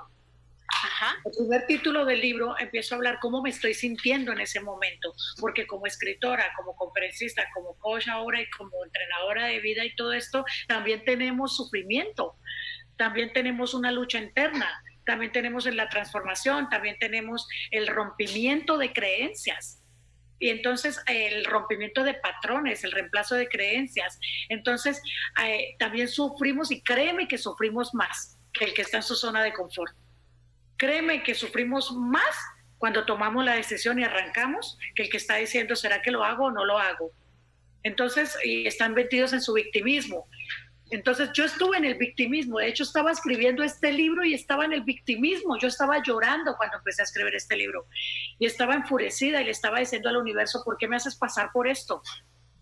[1.26, 5.14] el primer título del libro empiezo a hablar cómo me estoy sintiendo en ese momento,
[5.40, 10.14] porque como escritora, como conferencista, como coach ahora y como entrenadora de vida y todo
[10.14, 12.36] esto, también tenemos sufrimiento,
[12.98, 18.92] también tenemos una lucha interna, también tenemos en la transformación, también tenemos el rompimiento de
[18.94, 19.84] creencias.
[20.40, 24.20] Y entonces el rompimiento de patrones, el reemplazo de creencias.
[24.50, 25.02] Entonces
[25.44, 29.44] eh, también sufrimos y créeme que sufrimos más que el que está en su zona
[29.44, 29.96] de confort.
[30.78, 32.36] Créeme que sufrimos más
[32.78, 36.46] cuando tomamos la decisión y arrancamos que el que está diciendo, ¿será que lo hago
[36.46, 37.12] o no lo hago?
[37.84, 40.28] Entonces, y están metidos en su victimismo.
[40.90, 44.72] Entonces yo estuve en el victimismo, de hecho estaba escribiendo este libro y estaba en
[44.72, 47.88] el victimismo, yo estaba llorando cuando empecé a escribir este libro
[48.40, 51.68] y estaba enfurecida y le estaba diciendo al universo, ¿por qué me haces pasar por
[51.68, 52.02] esto?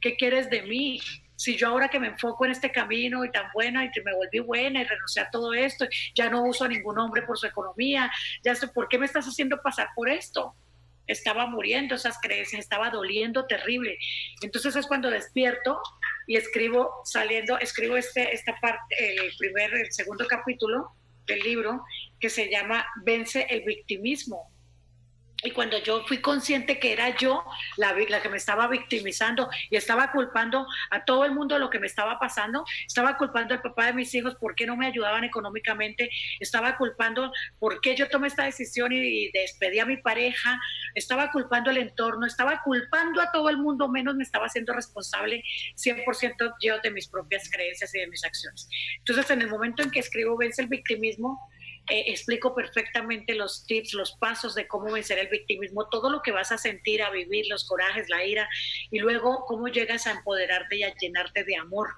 [0.01, 0.99] ¿Qué quieres de mí?
[1.35, 4.13] Si yo ahora que me enfoco en este camino y tan buena y que me
[4.13, 7.47] volví buena y renuncié a todo esto, ya no uso a ningún hombre por su
[7.47, 8.11] economía,
[8.43, 10.55] ya sé, ¿por qué me estás haciendo pasar por esto?
[11.07, 13.97] Estaba muriendo esas creencias, estaba doliendo terrible.
[14.41, 15.79] Entonces es cuando despierto
[16.25, 20.91] y escribo saliendo, escribo este, esta parte, el primer, el segundo capítulo
[21.27, 21.83] del libro
[22.19, 24.54] que se llama Vence el victimismo
[25.45, 27.43] y cuando yo fui consciente que era yo
[27.77, 31.87] la, que me estaba victimizando y estaba culpando a todo el mundo lo que me
[31.87, 36.09] estaba pasando, estaba culpando al papá de mis hijos por qué no me ayudaban económicamente,
[36.39, 40.57] estaba culpando por qué yo tomé esta decisión y, despedí a mi pareja,
[40.95, 45.43] estaba culpando al entorno, estaba culpando a todo el mundo, menos me estaba haciendo responsable
[45.75, 48.67] 100% yo de mis propias creencias y de mis acciones.
[48.99, 51.39] Entonces, en el momento en que escribo Vence el victimismo,
[51.89, 56.31] eh, explico perfectamente los tips, los pasos de cómo vencer el victimismo, todo lo que
[56.31, 58.49] vas a sentir, a vivir, los corajes, la ira,
[58.91, 61.89] y luego cómo llegas a empoderarte y a llenarte de amor.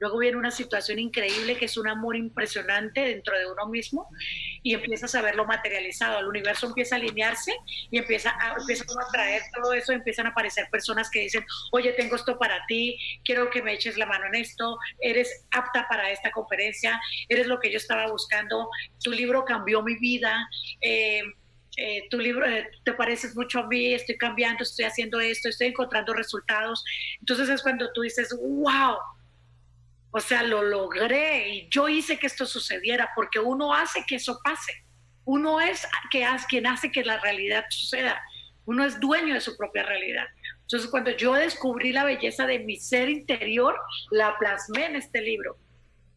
[0.00, 4.08] Luego viene una situación increíble que es un amor impresionante dentro de uno mismo
[4.62, 6.18] y empiezas a verlo materializado.
[6.18, 7.52] El universo empieza a alinearse
[7.90, 8.56] y empieza a,
[9.12, 9.92] traer todo eso.
[9.92, 13.98] Empiezan a aparecer personas que dicen, oye, tengo esto para ti, quiero que me eches
[13.98, 16.98] la mano en esto, eres apta para esta conferencia,
[17.28, 18.68] eres lo que yo estaba buscando,
[19.02, 20.48] tu libro cambió mi vida.
[20.80, 21.22] Eh,
[21.76, 25.68] eh, tu libro eh, te pareces mucho a mí, estoy cambiando, estoy haciendo esto, estoy
[25.68, 26.84] encontrando resultados.
[27.20, 28.96] Entonces es cuando tú dices, wow,
[30.12, 34.40] o sea, lo logré y yo hice que esto sucediera porque uno hace que eso
[34.42, 34.72] pase.
[35.24, 35.86] Uno es
[36.48, 38.20] quien hace que la realidad suceda.
[38.64, 40.26] Uno es dueño de su propia realidad.
[40.62, 43.76] Entonces, cuando yo descubrí la belleza de mi ser interior,
[44.10, 45.56] la plasmé en este libro.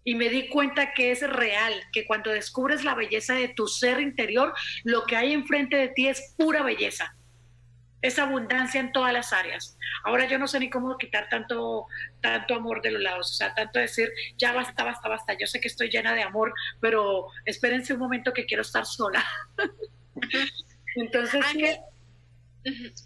[0.04, 4.00] Y me di cuenta que es real, que cuando descubres la belleza de tu ser
[4.00, 7.16] interior, lo que hay enfrente de ti es pura belleza
[8.04, 9.78] es abundancia en todas las áreas.
[10.04, 11.88] Ahora yo no sé ni cómo quitar tanto,
[12.22, 15.60] tanto amor de los lados, o sea, tanto decir, ya basta, basta, basta, yo sé
[15.62, 19.26] que estoy llena de amor, pero espérense un momento que quiero estar sola.
[20.96, 21.44] Entonces...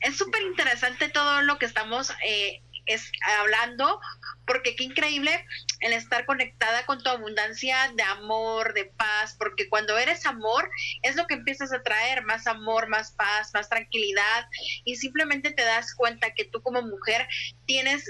[0.02, 4.00] es súper interesante todo lo que estamos eh, es, hablando,
[4.46, 5.46] porque qué increíble
[5.82, 10.70] el estar conectada con tu abundancia de amor, de paz, porque cuando eres amor
[11.04, 14.48] es lo que empiezas a traer, más amor, más paz, más tranquilidad,
[14.86, 17.28] y simplemente te das cuenta que tú como mujer
[17.66, 18.10] tienes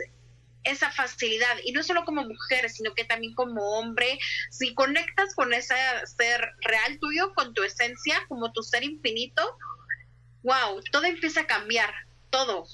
[0.64, 4.20] esa facilidad, y no solo como mujer, sino que también como hombre,
[4.52, 5.76] si conectas con ese
[6.06, 9.58] ser real tuyo, con tu esencia, como tu ser infinito,
[10.44, 11.94] wow, todo empieza a cambiar,
[12.30, 12.68] todo,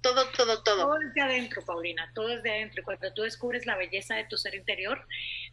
[0.00, 0.76] todo, todo, todo.
[0.76, 2.82] Todo es de adentro, Paulina, todo es de adentro.
[2.84, 5.04] Cuando tú descubres la belleza de tu ser interior,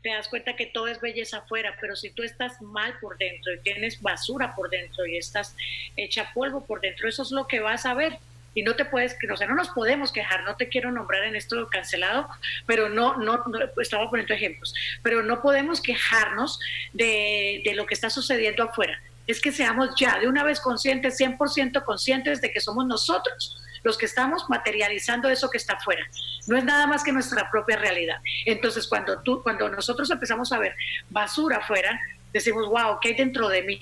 [0.02, 3.54] te das cuenta que todo es belleza afuera, pero si tú estás mal por dentro
[3.54, 5.56] y tienes basura por dentro y estás
[5.98, 8.18] hecha polvo por dentro, eso es lo que vas a ver.
[8.54, 11.36] Y no te puedes, o sea, no nos podemos quejar, no te quiero nombrar en
[11.36, 12.30] esto cancelado,
[12.66, 14.74] pero no, no, no estaba poniendo ejemplos,
[15.04, 16.60] pero no podemos quejarnos
[16.94, 19.02] de, de lo que está sucediendo afuera.
[19.28, 24.00] Es que seamos ya de una vez conscientes, 100% conscientes de que somos nosotros los
[24.00, 26.04] que estamos materializando eso que está afuera.
[26.48, 28.18] No es nada más que nuestra propia realidad.
[28.44, 30.76] Entonces, cuando tú, cuando nosotros empezamos a ver
[31.10, 31.98] basura afuera,
[32.34, 33.80] decimos, wow, ¿qué hay dentro de mí?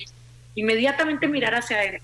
[0.56, 2.04] Inmediatamente mirar hacia adentro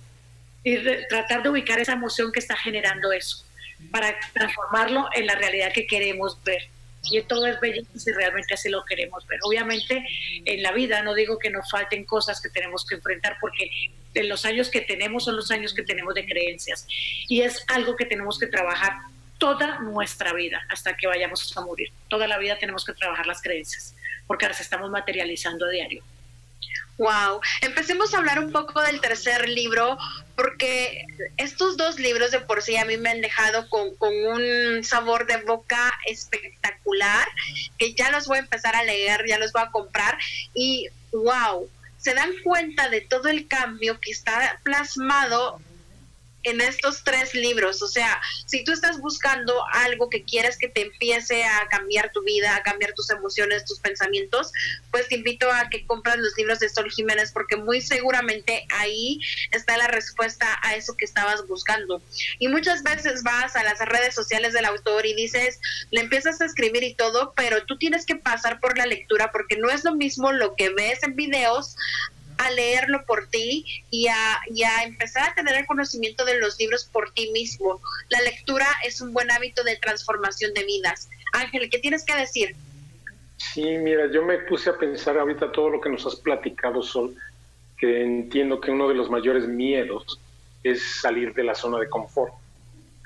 [0.63, 0.77] y
[1.09, 3.45] tratar de ubicar esa emoción que está generando eso
[3.91, 6.69] para transformarlo en la realidad que queremos ver
[7.11, 9.39] y todo es bello si realmente así lo queremos ver.
[9.43, 10.05] Obviamente
[10.45, 13.69] en la vida no digo que nos falten cosas que tenemos que enfrentar porque
[14.13, 16.85] en los años que tenemos son los años que tenemos de creencias
[17.27, 18.93] y es algo que tenemos que trabajar
[19.37, 21.89] toda nuestra vida hasta que vayamos a morir.
[22.07, 23.95] Toda la vida tenemos que trabajar las creencias
[24.27, 26.03] porque las estamos materializando a diario.
[26.99, 29.97] Wow, empecemos a hablar un poco del tercer libro,
[30.35, 31.05] porque
[31.37, 35.25] estos dos libros de por sí a mí me han dejado con, con, un sabor
[35.25, 37.25] de boca espectacular,
[37.77, 40.17] que ya los voy a empezar a leer, ya los voy a comprar
[40.53, 41.69] y wow,
[41.99, 45.61] se dan cuenta de todo el cambio que está plasmado
[46.43, 47.81] en estos tres libros.
[47.81, 52.23] O sea, si tú estás buscando algo que quieres que te empiece a cambiar tu
[52.23, 54.51] vida, a cambiar tus emociones, tus pensamientos,
[54.91, 59.19] pues te invito a que compras los libros de Sol Jiménez porque muy seguramente ahí
[59.51, 62.01] está la respuesta a eso que estabas buscando.
[62.39, 65.59] Y muchas veces vas a las redes sociales del autor y dices,
[65.91, 69.57] le empiezas a escribir y todo, pero tú tienes que pasar por la lectura porque
[69.57, 71.75] no es lo mismo lo que ves en videos
[72.39, 76.57] a leerlo por ti y a, y a empezar a tener el conocimiento de los
[76.57, 77.81] libros por ti mismo.
[78.07, 81.09] La lectura es un buen hábito de transformación de vidas.
[81.33, 82.55] Ángel, ¿qué tienes que decir?
[83.35, 87.13] Sí, mira, yo me puse a pensar ahorita todo lo que nos has platicado, Sol,
[87.77, 90.17] que entiendo que uno de los mayores miedos
[90.63, 92.33] es salir de la zona de confort.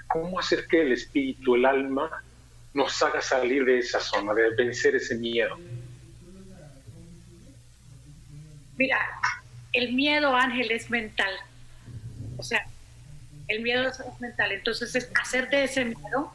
[0.08, 2.24] ¿Cómo hacer que el espíritu, el alma,
[2.76, 5.58] nos haga salir de esa zona, de vencer ese miedo?
[8.78, 8.98] Mira,
[9.72, 11.34] el miedo, Ángel, es mental.
[12.38, 12.66] O sea,
[13.48, 14.52] el miedo es mental.
[14.52, 16.32] Entonces, es hacer de ese miedo,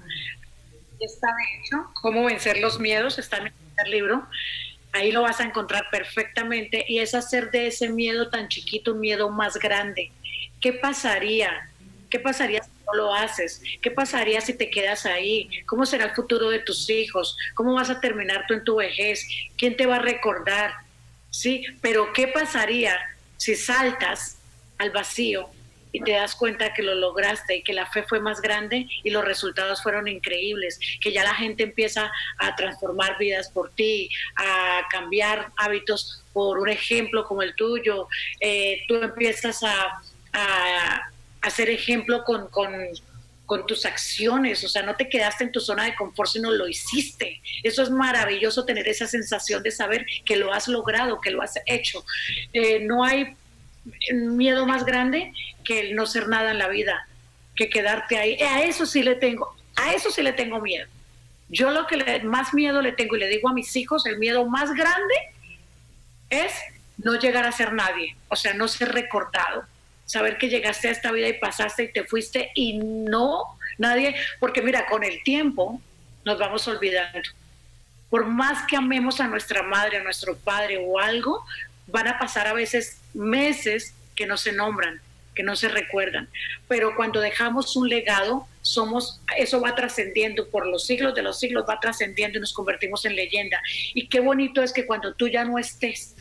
[1.00, 3.52] está hecho, cómo vencer los miedos, está en
[3.84, 4.26] el libro.
[4.92, 6.84] Ahí lo vas a encontrar perfectamente.
[6.88, 10.10] Y es hacer de ese miedo tan chiquito un miedo más grande.
[10.60, 11.70] ¿Qué pasaría?
[12.10, 13.62] ¿Qué pasaría si no lo haces?
[13.82, 15.50] ¿Qué pasaría si te quedas ahí?
[15.66, 17.36] ¿Cómo será el futuro de tus hijos?
[17.54, 19.28] ¿Cómo vas a terminar tú en tu vejez?
[19.56, 20.72] ¿Quién te va a recordar?
[21.38, 21.64] ¿Sí?
[21.80, 22.98] Pero ¿qué pasaría
[23.36, 24.38] si saltas
[24.78, 25.48] al vacío
[25.92, 29.10] y te das cuenta que lo lograste y que la fe fue más grande y
[29.10, 34.82] los resultados fueron increíbles, que ya la gente empieza a transformar vidas por ti, a
[34.90, 38.08] cambiar hábitos por un ejemplo como el tuyo,
[38.40, 41.10] eh, tú empiezas a, a,
[41.40, 42.72] hacer ejemplo con, con
[43.48, 46.68] con tus acciones, o sea, no te quedaste en tu zona de confort, sino lo
[46.68, 47.40] hiciste.
[47.62, 51.54] Eso es maravilloso tener esa sensación de saber que lo has logrado, que lo has
[51.64, 52.04] hecho.
[52.52, 53.34] Eh, no hay
[54.12, 55.32] miedo más grande
[55.64, 57.08] que el no ser nada en la vida,
[57.56, 58.38] que quedarte ahí.
[58.42, 60.86] A eso sí le tengo, a eso sí le tengo miedo.
[61.48, 64.44] Yo lo que más miedo le tengo y le digo a mis hijos, el miedo
[64.46, 65.14] más grande
[66.28, 66.52] es
[66.98, 69.64] no llegar a ser nadie, o sea, no ser recordado
[70.08, 73.44] saber que llegaste a esta vida y pasaste y te fuiste y no
[73.76, 75.80] nadie, porque mira, con el tiempo
[76.24, 77.28] nos vamos olvidando.
[78.08, 81.44] Por más que amemos a nuestra madre, a nuestro padre o algo,
[81.86, 84.98] van a pasar a veces meses que no se nombran,
[85.34, 86.26] que no se recuerdan.
[86.68, 91.66] Pero cuando dejamos un legado, somos, eso va trascendiendo por los siglos de los siglos,
[91.68, 93.60] va trascendiendo y nos convertimos en leyenda.
[93.92, 96.16] Y qué bonito es que cuando tú ya no estés,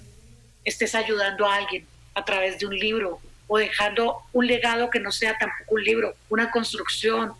[0.66, 1.86] estés ayudando a alguien
[2.16, 6.16] a través de un libro, o dejando un legado que no sea tampoco un libro,
[6.30, 7.34] una construcción,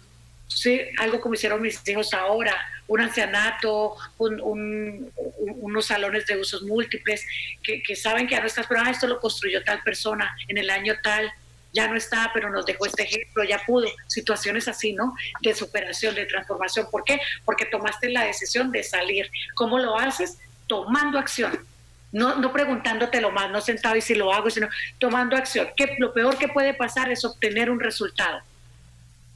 [0.48, 0.82] ¿sí?
[0.98, 2.56] algo como hicieron mis hijos ahora,
[2.88, 7.26] un ancianato, unos salones de usos múltiples,
[7.62, 10.70] que, saben que ya no estás, pero ah, esto lo construyó tal persona en el
[10.70, 11.30] año tal,
[11.74, 13.88] ya no está, pero nos dejó este ejemplo, ya pudo.
[14.08, 15.14] Situaciones así, ¿no?
[15.42, 16.88] De superación, de transformación.
[16.90, 17.20] ¿Por qué?
[17.44, 19.30] Porque tomaste la decisión de salir.
[19.54, 20.40] ¿Cómo lo haces?
[20.66, 21.68] Tomando acción
[22.12, 25.68] no, no preguntándotelo más, no sentado y si lo hago, sino tomando acción.
[25.76, 28.42] Que lo peor que puede pasar es obtener un resultado.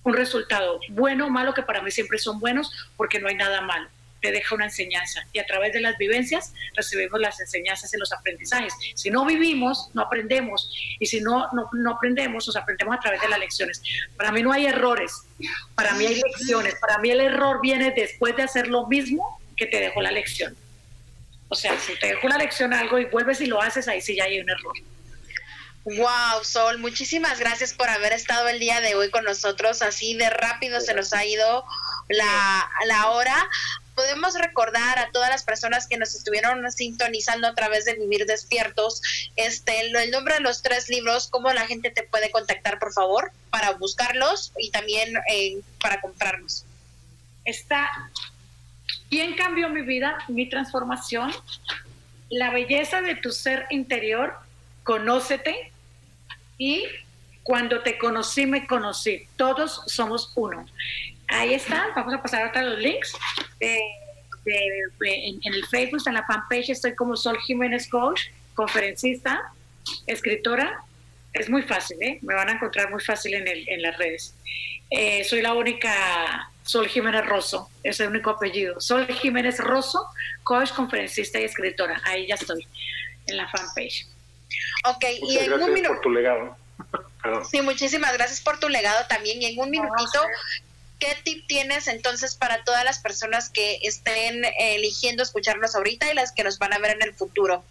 [0.03, 3.61] Un resultado bueno o malo, que para mí siempre son buenos, porque no hay nada
[3.61, 3.89] malo.
[4.21, 8.13] Te deja una enseñanza y a través de las vivencias recibimos las enseñanzas y los
[8.13, 8.73] aprendizajes.
[8.93, 13.19] Si no vivimos, no aprendemos y si no, no, no aprendemos, nos aprendemos a través
[13.19, 13.81] de las lecciones.
[14.15, 15.23] Para mí no hay errores,
[15.73, 16.75] para mí hay lecciones.
[16.75, 20.55] Para mí el error viene después de hacer lo mismo que te dejó la lección.
[21.51, 24.15] O sea, si te dejo una lección algo y vuelves y lo haces, ahí sí
[24.15, 24.73] ya hay un error.
[25.83, 29.81] Wow, Sol, muchísimas gracias por haber estado el día de hoy con nosotros.
[29.81, 31.65] Así de rápido se nos ha ido
[32.07, 33.35] la, la hora.
[33.95, 39.01] Podemos recordar a todas las personas que nos estuvieron sintonizando a través de Vivir Despiertos,
[39.35, 43.33] este, el nombre de los tres libros, cómo la gente te puede contactar, por favor,
[43.49, 46.63] para buscarlos y también eh, para comprarlos.
[47.43, 47.89] Está
[49.11, 51.33] ¿Quién cambió mi vida, mi transformación?
[52.29, 54.33] La belleza de tu ser interior,
[54.83, 55.73] conócete
[56.57, 56.85] y
[57.43, 59.27] cuando te conocí, me conocí.
[59.35, 60.65] Todos somos uno.
[61.27, 63.13] Ahí está, vamos a pasar ahora los links.
[63.59, 63.81] en,
[65.43, 68.21] el Facebook, en la fanpage, estoy como Sol Jiménez Coach,
[68.53, 69.51] conferencista,
[70.07, 70.85] escritora.
[71.33, 72.19] Es muy fácil, ¿eh?
[72.21, 74.37] me van a encontrar muy fácil en, en las redes.
[74.89, 78.79] Eh, soy la única Sol Jiménez Rosso, es el único apellido.
[78.79, 80.07] Sol Jiménez Rosso,
[80.43, 82.01] coach, conferencista y escritora.
[82.05, 82.67] Ahí ya estoy,
[83.27, 84.07] en la fanpage.
[84.85, 85.93] Ok, y en un minuto.
[85.93, 86.57] por tu legado.
[87.49, 89.41] Sí, muchísimas gracias por tu legado también.
[89.41, 90.21] Y en un minutito,
[90.99, 96.31] ¿qué tip tienes entonces para todas las personas que estén eligiendo escucharnos ahorita y las
[96.31, 97.63] que nos van a ver en el futuro?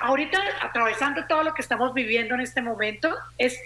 [0.00, 3.58] Ahorita, atravesando todo lo que estamos viviendo en este momento, es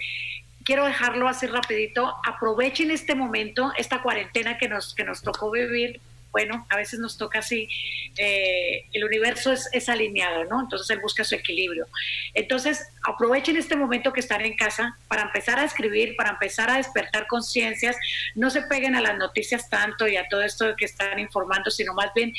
[0.67, 6.01] quiero dejarlo así rapidito, aprovechen este momento, esta cuarentena que nos, que nos tocó vivir
[6.31, 7.67] bueno, a veces nos toca así,
[8.15, 10.61] eh, el universo es, alineado, ¿no?
[10.61, 11.87] Entonces él busca su equilibrio.
[12.35, 16.77] Entonces, aprovechen este momento que están en casa para empezar a escribir, para empezar a
[16.77, 17.95] despertar conciencias,
[18.35, 21.95] no se peguen a las noticias tanto y a todo esto que están informando, sino
[21.95, 22.33] más bien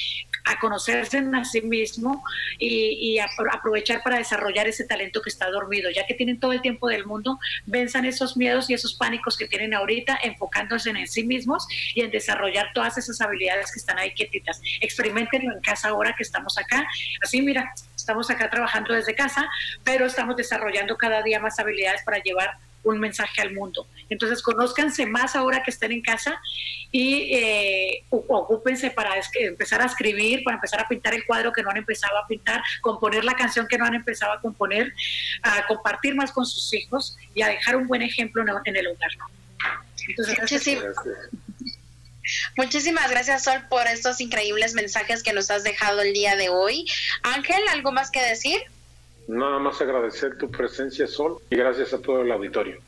[0.48, 2.24] a conocerse a sí mismo
[2.58, 6.88] y, aprovechar para desarrollar ese talento que está dormido, ya que tienen todo el tiempo
[6.88, 11.66] del mundo, venzan esos miedos y esos pánicos que tienen ahorita, enfocándose en sí mismos
[11.94, 14.60] y en desarrollar todas esas habilidades que están ahí quietitas.
[14.80, 16.86] Experimentenlo en casa ahora que estamos acá.
[17.22, 19.48] Así, mira, estamos acá trabajando desde casa,
[19.84, 23.86] pero estamos desarrollando cada día más habilidades para llevar un mensaje al mundo.
[24.08, 26.40] Entonces, conózcanse más ahora que estén en casa
[26.90, 31.70] y eh, ocúpense para empezar a escribir, para empezar a pintar el cuadro que no
[31.70, 34.92] han empezado a pintar, componer la canción que no han empezado a componer,
[35.42, 39.10] a compartir más con sus hijos y a dejar un buen ejemplo en el hogar.
[40.08, 40.78] Entonces,
[42.56, 46.86] Muchísimas gracias, Sol, por estos increíbles mensajes que nos has dejado el día de hoy.
[47.22, 48.60] Ángel, ¿algo más que decir?
[49.28, 52.80] Nada más agradecer tu presencia, Sol, y gracias a todo el auditorio.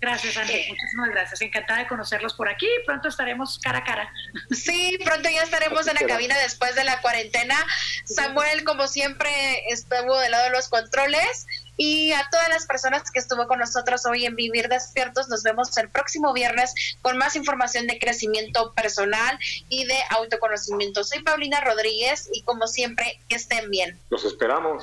[0.00, 0.64] Gracias, Ángel.
[0.68, 1.40] Muchísimas gracias.
[1.42, 2.68] Encantada de conocerlos por aquí.
[2.86, 4.12] Pronto estaremos cara a cara.
[4.50, 7.56] Sí, pronto ya estaremos en la cabina después de la cuarentena.
[8.04, 9.30] Samuel, como siempre,
[9.68, 11.46] estuvo del lado de los controles.
[11.76, 15.76] Y a todas las personas que estuvo con nosotros hoy en Vivir Despiertos, nos vemos
[15.78, 21.04] el próximo viernes con más información de crecimiento personal y de autoconocimiento.
[21.04, 23.98] Soy Paulina Rodríguez y como siempre, que estén bien.
[24.10, 24.82] Los esperamos.